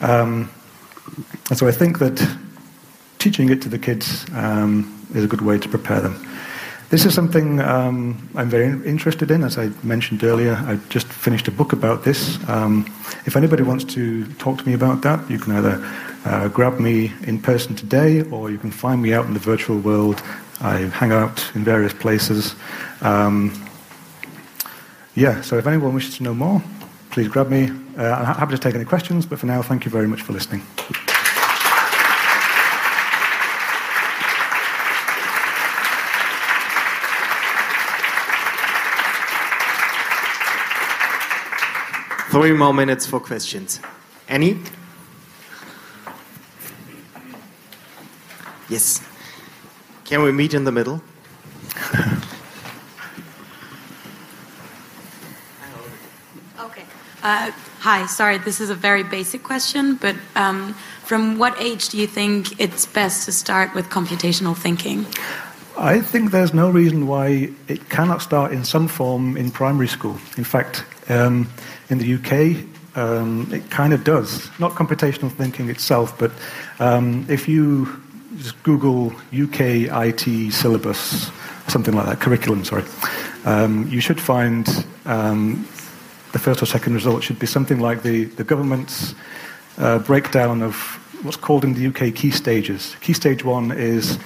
Um, 0.00 0.48
and 1.50 1.58
so 1.58 1.66
I 1.66 1.72
think 1.72 1.98
that 1.98 2.24
teaching 3.18 3.50
it 3.50 3.60
to 3.62 3.68
the 3.68 3.78
kids 3.78 4.24
um, 4.32 5.04
is 5.12 5.24
a 5.24 5.26
good 5.26 5.40
way 5.40 5.58
to 5.58 5.68
prepare 5.68 6.00
them. 6.00 6.24
This 6.88 7.04
is 7.04 7.14
something 7.14 7.58
um, 7.58 8.28
I'm 8.36 8.48
very 8.48 8.66
interested 8.88 9.32
in. 9.32 9.42
As 9.42 9.58
I 9.58 9.70
mentioned 9.82 10.22
earlier, 10.22 10.54
I 10.64 10.78
just 10.88 11.08
finished 11.08 11.48
a 11.48 11.50
book 11.50 11.72
about 11.72 12.04
this. 12.04 12.38
Um, 12.48 12.86
if 13.24 13.34
anybody 13.34 13.64
wants 13.64 13.84
to 13.94 14.24
talk 14.34 14.58
to 14.58 14.66
me 14.68 14.72
about 14.72 15.02
that, 15.02 15.28
you 15.28 15.40
can 15.40 15.56
either 15.56 15.84
uh, 16.24 16.46
grab 16.46 16.78
me 16.78 17.12
in 17.24 17.40
person 17.40 17.74
today 17.74 18.22
or 18.30 18.52
you 18.52 18.58
can 18.58 18.70
find 18.70 19.02
me 19.02 19.12
out 19.12 19.26
in 19.26 19.34
the 19.34 19.40
virtual 19.40 19.78
world 19.80 20.22
I 20.60 20.78
hang 20.88 21.12
out 21.12 21.44
in 21.54 21.64
various 21.64 21.92
places. 21.92 22.54
Um, 23.02 23.52
yeah, 25.14 25.40
so 25.42 25.58
if 25.58 25.66
anyone 25.66 25.94
wishes 25.94 26.16
to 26.16 26.22
know 26.22 26.34
more, 26.34 26.62
please 27.10 27.28
grab 27.28 27.50
me. 27.50 27.70
Uh, 27.98 28.02
I'm 28.02 28.34
happy 28.36 28.52
to 28.52 28.58
take 28.58 28.74
any 28.74 28.84
questions, 28.84 29.26
but 29.26 29.38
for 29.38 29.46
now, 29.46 29.62
thank 29.62 29.84
you 29.84 29.90
very 29.90 30.06
much 30.06 30.22
for 30.22 30.32
listening. 30.32 30.62
Three 42.30 42.52
more 42.52 42.74
minutes 42.74 43.06
for 43.06 43.18
questions. 43.18 43.80
Any? 44.28 44.58
Yes. 48.68 49.00
Can 50.06 50.22
we 50.22 50.30
meet 50.30 50.54
in 50.54 50.62
the 50.62 50.70
middle? 50.70 51.02
okay. 56.60 56.84
Uh, 57.24 57.50
hi, 57.80 58.06
sorry, 58.06 58.38
this 58.38 58.60
is 58.60 58.70
a 58.70 58.74
very 58.76 59.02
basic 59.02 59.42
question, 59.42 59.96
but 59.96 60.14
um, 60.36 60.74
from 61.04 61.38
what 61.38 61.60
age 61.60 61.88
do 61.88 61.98
you 61.98 62.06
think 62.06 62.60
it's 62.60 62.86
best 62.86 63.24
to 63.24 63.32
start 63.32 63.74
with 63.74 63.86
computational 63.86 64.56
thinking? 64.56 65.06
I 65.76 66.00
think 66.00 66.30
there's 66.30 66.54
no 66.54 66.70
reason 66.70 67.08
why 67.08 67.50
it 67.66 67.90
cannot 67.90 68.22
start 68.22 68.52
in 68.52 68.64
some 68.64 68.86
form 68.86 69.36
in 69.36 69.50
primary 69.50 69.88
school. 69.88 70.16
In 70.36 70.44
fact, 70.44 70.84
um, 71.08 71.50
in 71.90 71.98
the 71.98 72.14
UK, 72.14 72.64
um, 72.96 73.52
it 73.52 73.68
kind 73.70 73.92
of 73.92 74.04
does. 74.04 74.48
Not 74.60 74.76
computational 74.76 75.32
thinking 75.32 75.68
itself, 75.68 76.16
but 76.16 76.30
um, 76.78 77.26
if 77.28 77.48
you 77.48 78.05
just 78.36 78.62
Google 78.62 79.12
UK 79.32 79.88
IT 79.90 80.52
syllabus, 80.52 81.30
something 81.68 81.94
like 81.94 82.06
that, 82.06 82.20
curriculum, 82.20 82.64
sorry. 82.64 82.84
Um, 83.44 83.88
you 83.88 84.00
should 84.00 84.20
find 84.20 84.86
um, 85.04 85.66
the 86.32 86.38
first 86.38 86.62
or 86.62 86.66
second 86.66 86.94
result 86.94 87.22
should 87.22 87.38
be 87.38 87.46
something 87.46 87.80
like 87.80 88.02
the, 88.02 88.24
the 88.24 88.44
government's 88.44 89.14
uh, 89.78 89.98
breakdown 90.00 90.62
of 90.62 90.76
what's 91.22 91.36
called 91.36 91.64
in 91.64 91.74
the 91.74 91.86
UK 91.86 92.14
key 92.14 92.30
stages. 92.30 92.96
Key 93.00 93.12
stage 93.12 93.44
one 93.44 93.72
is, 93.72 94.18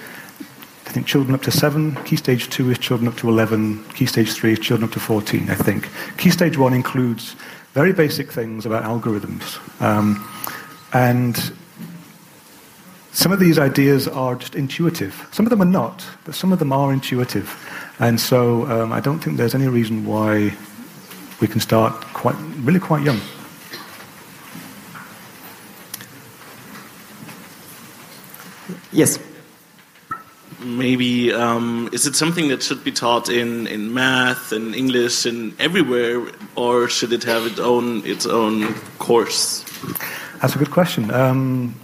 I 0.86 0.90
think, 0.90 1.06
children 1.06 1.34
up 1.34 1.42
to 1.42 1.50
seven. 1.50 1.96
Key 2.04 2.16
stage 2.16 2.48
two 2.50 2.70
is 2.70 2.78
children 2.78 3.08
up 3.08 3.16
to 3.18 3.28
11. 3.28 3.84
Key 3.90 4.06
stage 4.06 4.32
three 4.32 4.52
is 4.52 4.58
children 4.58 4.88
up 4.88 4.94
to 4.94 5.00
14, 5.00 5.50
I 5.50 5.54
think. 5.54 5.88
Key 6.16 6.30
stage 6.30 6.58
one 6.58 6.72
includes 6.72 7.36
very 7.74 7.92
basic 7.92 8.32
things 8.32 8.66
about 8.66 8.84
algorithms. 8.84 9.58
Um, 9.80 10.26
and 10.92 11.52
some 13.12 13.32
of 13.32 13.40
these 13.40 13.58
ideas 13.58 14.06
are 14.08 14.36
just 14.36 14.54
intuitive. 14.54 15.26
Some 15.32 15.46
of 15.46 15.50
them 15.50 15.60
are 15.60 15.64
not, 15.64 16.04
but 16.24 16.34
some 16.34 16.52
of 16.52 16.58
them 16.58 16.72
are 16.72 16.92
intuitive. 16.92 17.56
And 17.98 18.20
so 18.20 18.66
um, 18.66 18.92
I 18.92 19.00
don't 19.00 19.18
think 19.18 19.36
there's 19.36 19.54
any 19.54 19.68
reason 19.68 20.06
why 20.06 20.56
we 21.40 21.48
can 21.48 21.60
start 21.60 21.92
quite, 22.12 22.36
really 22.64 22.80
quite 22.80 23.02
young. 23.02 23.20
Yes. 28.92 29.18
Maybe 30.62 31.32
um, 31.32 31.88
is 31.92 32.06
it 32.06 32.14
something 32.14 32.48
that 32.48 32.62
should 32.62 32.84
be 32.84 32.92
taught 32.92 33.28
in, 33.28 33.66
in 33.66 33.94
math 33.94 34.52
and 34.52 34.74
English 34.74 35.24
and 35.24 35.58
everywhere, 35.58 36.26
or 36.54 36.88
should 36.88 37.12
it 37.12 37.24
have 37.24 37.46
its 37.46 37.58
own 37.58 38.04
its 38.04 38.26
own 38.26 38.74
course? 38.98 39.64
That's 40.42 40.54
a 40.54 40.58
good 40.58 40.70
question. 40.70 41.10
Um, 41.10 41.74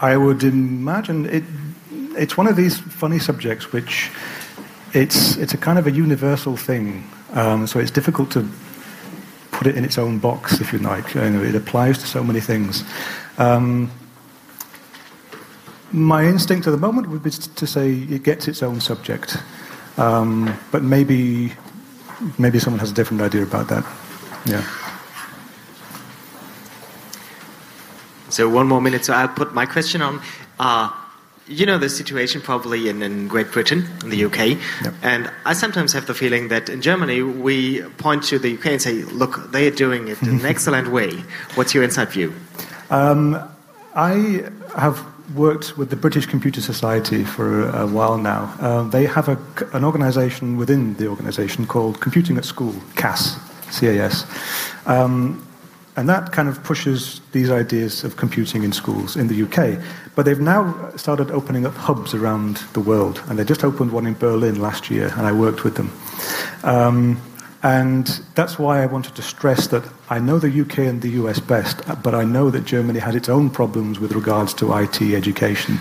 I 0.00 0.16
would 0.16 0.42
imagine 0.42 1.26
it, 1.26 1.44
it's 2.16 2.36
one 2.36 2.46
of 2.46 2.56
these 2.56 2.78
funny 2.78 3.18
subjects 3.18 3.72
which 3.72 4.10
it's, 4.92 5.36
it's 5.36 5.54
a 5.54 5.58
kind 5.58 5.78
of 5.78 5.86
a 5.86 5.90
universal 5.90 6.56
thing. 6.56 7.08
Um, 7.32 7.66
so 7.66 7.78
it's 7.78 7.90
difficult 7.90 8.30
to 8.32 8.48
put 9.50 9.66
it 9.66 9.76
in 9.76 9.84
its 9.84 9.98
own 9.98 10.18
box, 10.18 10.60
if 10.60 10.72
you 10.72 10.78
like. 10.78 11.14
You 11.14 11.30
know, 11.30 11.42
it 11.42 11.54
applies 11.54 11.98
to 11.98 12.06
so 12.06 12.22
many 12.22 12.40
things. 12.40 12.84
Um, 13.38 13.90
my 15.92 16.24
instinct 16.24 16.66
at 16.66 16.70
the 16.70 16.76
moment 16.76 17.08
would 17.08 17.22
be 17.22 17.30
to 17.30 17.66
say 17.66 17.92
it 17.92 18.22
gets 18.22 18.48
its 18.48 18.62
own 18.62 18.80
subject. 18.80 19.36
Um, 19.96 20.54
but 20.70 20.82
maybe, 20.82 21.52
maybe 22.38 22.58
someone 22.58 22.80
has 22.80 22.90
a 22.90 22.94
different 22.94 23.22
idea 23.22 23.42
about 23.42 23.68
that. 23.68 23.84
Yeah. 24.44 24.85
So 28.36 28.50
one 28.50 28.66
more 28.68 28.82
minute. 28.82 29.06
So 29.06 29.14
I'll 29.14 29.28
put 29.28 29.54
my 29.54 29.64
question 29.64 30.02
on. 30.02 30.20
Uh, 30.58 30.90
you 31.48 31.64
know 31.64 31.78
the 31.78 31.88
situation 31.88 32.42
probably 32.42 32.90
in, 32.90 33.02
in 33.02 33.28
Great 33.28 33.50
Britain, 33.50 33.86
in 34.02 34.10
the 34.10 34.24
UK, 34.24 34.38
yep. 34.84 34.94
and 35.02 35.30
I 35.46 35.54
sometimes 35.54 35.92
have 35.94 36.06
the 36.06 36.12
feeling 36.12 36.48
that 36.48 36.68
in 36.68 36.82
Germany 36.82 37.22
we 37.22 37.82
point 37.98 38.24
to 38.24 38.38
the 38.38 38.54
UK 38.54 38.66
and 38.66 38.82
say, 38.82 38.94
"Look, 39.04 39.52
they 39.52 39.66
are 39.68 39.70
doing 39.70 40.08
it 40.08 40.20
in 40.20 40.40
an 40.40 40.44
excellent 40.54 40.88
way." 40.88 41.12
What's 41.54 41.72
your 41.72 41.82
inside 41.82 42.10
view? 42.10 42.34
Um, 42.90 43.40
I 43.94 44.50
have 44.76 45.02
worked 45.34 45.78
with 45.78 45.88
the 45.88 45.96
British 45.96 46.26
Computer 46.26 46.60
Society 46.60 47.24
for 47.24 47.70
a, 47.70 47.86
while 47.86 48.18
now. 48.18 48.54
Uh, 48.60 48.82
they 48.82 49.06
have 49.06 49.28
a, 49.28 49.38
an 49.72 49.82
organisation 49.82 50.58
within 50.58 50.94
the 50.94 51.06
organisation 51.06 51.66
called 51.66 52.00
Computing 52.02 52.36
at 52.36 52.44
School, 52.44 52.74
CAS, 52.96 53.38
CAS. 53.80 54.26
Um, 54.84 55.45
and 55.96 56.08
that 56.08 56.30
kind 56.30 56.48
of 56.48 56.62
pushes 56.62 57.20
these 57.32 57.50
ideas 57.50 58.04
of 58.04 58.16
computing 58.16 58.62
in 58.62 58.72
schools 58.72 59.16
in 59.16 59.28
the 59.28 59.42
UK. 59.42 59.82
But 60.14 60.26
they've 60.26 60.38
now 60.38 60.90
started 60.96 61.30
opening 61.30 61.64
up 61.64 61.74
hubs 61.74 62.12
around 62.12 62.58
the 62.74 62.80
world. 62.80 63.22
And 63.28 63.38
they 63.38 63.44
just 63.44 63.64
opened 63.64 63.92
one 63.92 64.06
in 64.06 64.14
Berlin 64.14 64.60
last 64.60 64.90
year, 64.90 65.10
and 65.16 65.26
I 65.26 65.32
worked 65.32 65.64
with 65.64 65.76
them. 65.76 65.90
Um, 66.64 67.20
and 67.62 68.06
that's 68.34 68.58
why 68.58 68.82
I 68.82 68.86
wanted 68.86 69.14
to 69.16 69.22
stress 69.22 69.68
that 69.68 69.84
I 70.10 70.18
know 70.18 70.38
the 70.38 70.60
UK 70.60 70.80
and 70.80 71.00
the 71.00 71.10
US 71.22 71.40
best, 71.40 71.80
but 72.02 72.14
I 72.14 72.24
know 72.24 72.50
that 72.50 72.64
Germany 72.66 73.00
had 73.00 73.14
its 73.14 73.28
own 73.28 73.48
problems 73.48 73.98
with 73.98 74.12
regards 74.12 74.52
to 74.54 74.76
IT 74.76 75.00
education. 75.00 75.78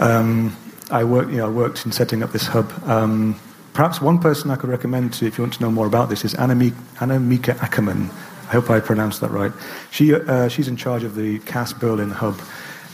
Um, 0.00 0.56
I, 0.90 1.04
work, 1.04 1.28
you 1.28 1.36
know, 1.36 1.46
I 1.46 1.50
worked 1.50 1.84
in 1.84 1.92
setting 1.92 2.22
up 2.22 2.32
this 2.32 2.46
hub. 2.46 2.72
Um, 2.88 3.38
perhaps 3.74 4.00
one 4.00 4.18
person 4.18 4.50
I 4.50 4.56
could 4.56 4.70
recommend 4.70 5.12
to, 5.14 5.26
you 5.26 5.28
if 5.28 5.36
you 5.36 5.44
want 5.44 5.54
to 5.54 5.62
know 5.62 5.70
more 5.70 5.86
about 5.86 6.08
this, 6.08 6.24
is 6.24 6.34
Annemieke 6.34 7.62
Ackerman, 7.62 8.10
I 8.48 8.52
hope 8.52 8.70
I 8.70 8.80
pronounced 8.80 9.20
that 9.20 9.30
right. 9.30 9.52
She, 9.90 10.14
uh, 10.14 10.48
she's 10.48 10.68
in 10.68 10.76
charge 10.76 11.02
of 11.02 11.16
the 11.16 11.40
CAS 11.40 11.72
Berlin 11.72 12.10
hub. 12.10 12.40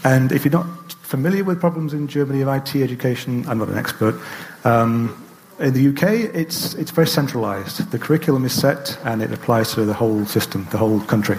And 0.04 0.32
if 0.32 0.44
you're 0.44 0.52
not 0.52 0.92
familiar 0.92 1.44
with 1.44 1.60
problems 1.60 1.92
in 1.92 2.08
Germany 2.08 2.40
of 2.40 2.48
IT 2.48 2.74
education, 2.76 3.44
I'm 3.48 3.58
not 3.58 3.68
an 3.68 3.76
expert. 3.76 4.20
Um, 4.64 5.22
in 5.58 5.74
the 5.74 5.88
UK, 5.88 6.34
it's, 6.34 6.74
it's 6.74 6.90
very 6.90 7.06
centralized. 7.06 7.90
The 7.90 7.98
curriculum 7.98 8.44
is 8.44 8.52
set 8.52 8.98
and 9.04 9.22
it 9.22 9.30
applies 9.30 9.72
to 9.74 9.84
the 9.84 9.94
whole 9.94 10.24
system, 10.24 10.66
the 10.70 10.78
whole 10.78 11.00
country. 11.00 11.36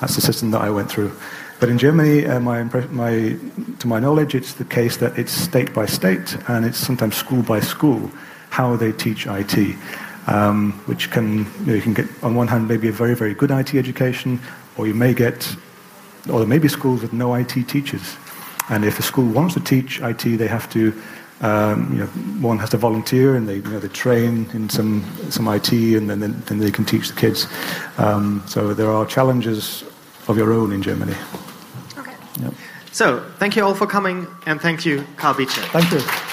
That's 0.00 0.14
the 0.14 0.20
system 0.20 0.50
that 0.50 0.60
I 0.60 0.70
went 0.70 0.90
through. 0.90 1.12
But 1.58 1.70
in 1.70 1.78
Germany, 1.78 2.26
uh, 2.26 2.40
my, 2.40 2.64
my, 2.64 3.36
to 3.78 3.86
my 3.86 3.98
knowledge, 3.98 4.34
it's 4.34 4.54
the 4.54 4.64
case 4.64 4.98
that 4.98 5.18
it's 5.18 5.32
state 5.32 5.72
by 5.72 5.86
state 5.86 6.36
and 6.48 6.66
it's 6.66 6.78
sometimes 6.78 7.16
school 7.16 7.42
by 7.42 7.60
school 7.60 8.10
how 8.50 8.76
they 8.76 8.92
teach 8.92 9.26
IT. 9.26 9.76
Um, 10.26 10.72
which 10.86 11.10
can 11.10 11.38
you, 11.38 11.66
know, 11.66 11.74
you 11.74 11.82
can 11.82 11.94
get 11.94 12.06
on 12.22 12.34
one 12.34 12.48
hand 12.48 12.68
maybe 12.68 12.88
a 12.88 12.92
very 12.92 13.14
very 13.14 13.34
good 13.34 13.50
IT 13.50 13.74
education, 13.74 14.40
or 14.76 14.86
you 14.86 14.94
may 14.94 15.14
get, 15.14 15.56
or 16.30 16.38
there 16.38 16.48
may 16.48 16.58
be 16.58 16.68
schools 16.68 17.02
with 17.02 17.12
no 17.12 17.34
IT 17.34 17.68
teachers, 17.68 18.16
and 18.70 18.84
if 18.84 18.98
a 18.98 19.02
school 19.02 19.26
wants 19.26 19.54
to 19.54 19.60
teach 19.60 20.00
IT, 20.00 20.38
they 20.38 20.48
have 20.48 20.70
to. 20.70 20.92
Um, 21.40 21.92
you 21.92 21.98
know, 21.98 22.06
one 22.46 22.58
has 22.60 22.70
to 22.70 22.78
volunteer 22.78 23.34
and 23.34 23.46
they, 23.46 23.56
you 23.56 23.62
know, 23.62 23.80
they 23.80 23.88
train 23.88 24.48
in 24.54 24.70
some, 24.70 25.04
some 25.30 25.46
IT 25.48 25.72
and 25.72 26.08
then, 26.08 26.20
then 26.20 26.58
they 26.58 26.70
can 26.70 26.84
teach 26.86 27.08
the 27.08 27.14
kids. 27.14 27.48
Um, 27.98 28.42
so 28.46 28.72
there 28.72 28.90
are 28.90 29.04
challenges 29.04 29.84
of 30.28 30.38
your 30.38 30.52
own 30.52 30.72
in 30.72 30.80
Germany. 30.80 31.14
Okay. 31.98 32.14
Yep. 32.40 32.54
So, 32.92 33.20
thank 33.38 33.56
you 33.56 33.64
all 33.64 33.74
for 33.74 33.86
coming, 33.86 34.26
and 34.46 34.60
thank 34.60 34.86
you, 34.86 35.04
Karl 35.16 35.34
Beecher. 35.34 35.62
Thank 35.62 35.90
you. 35.90 36.23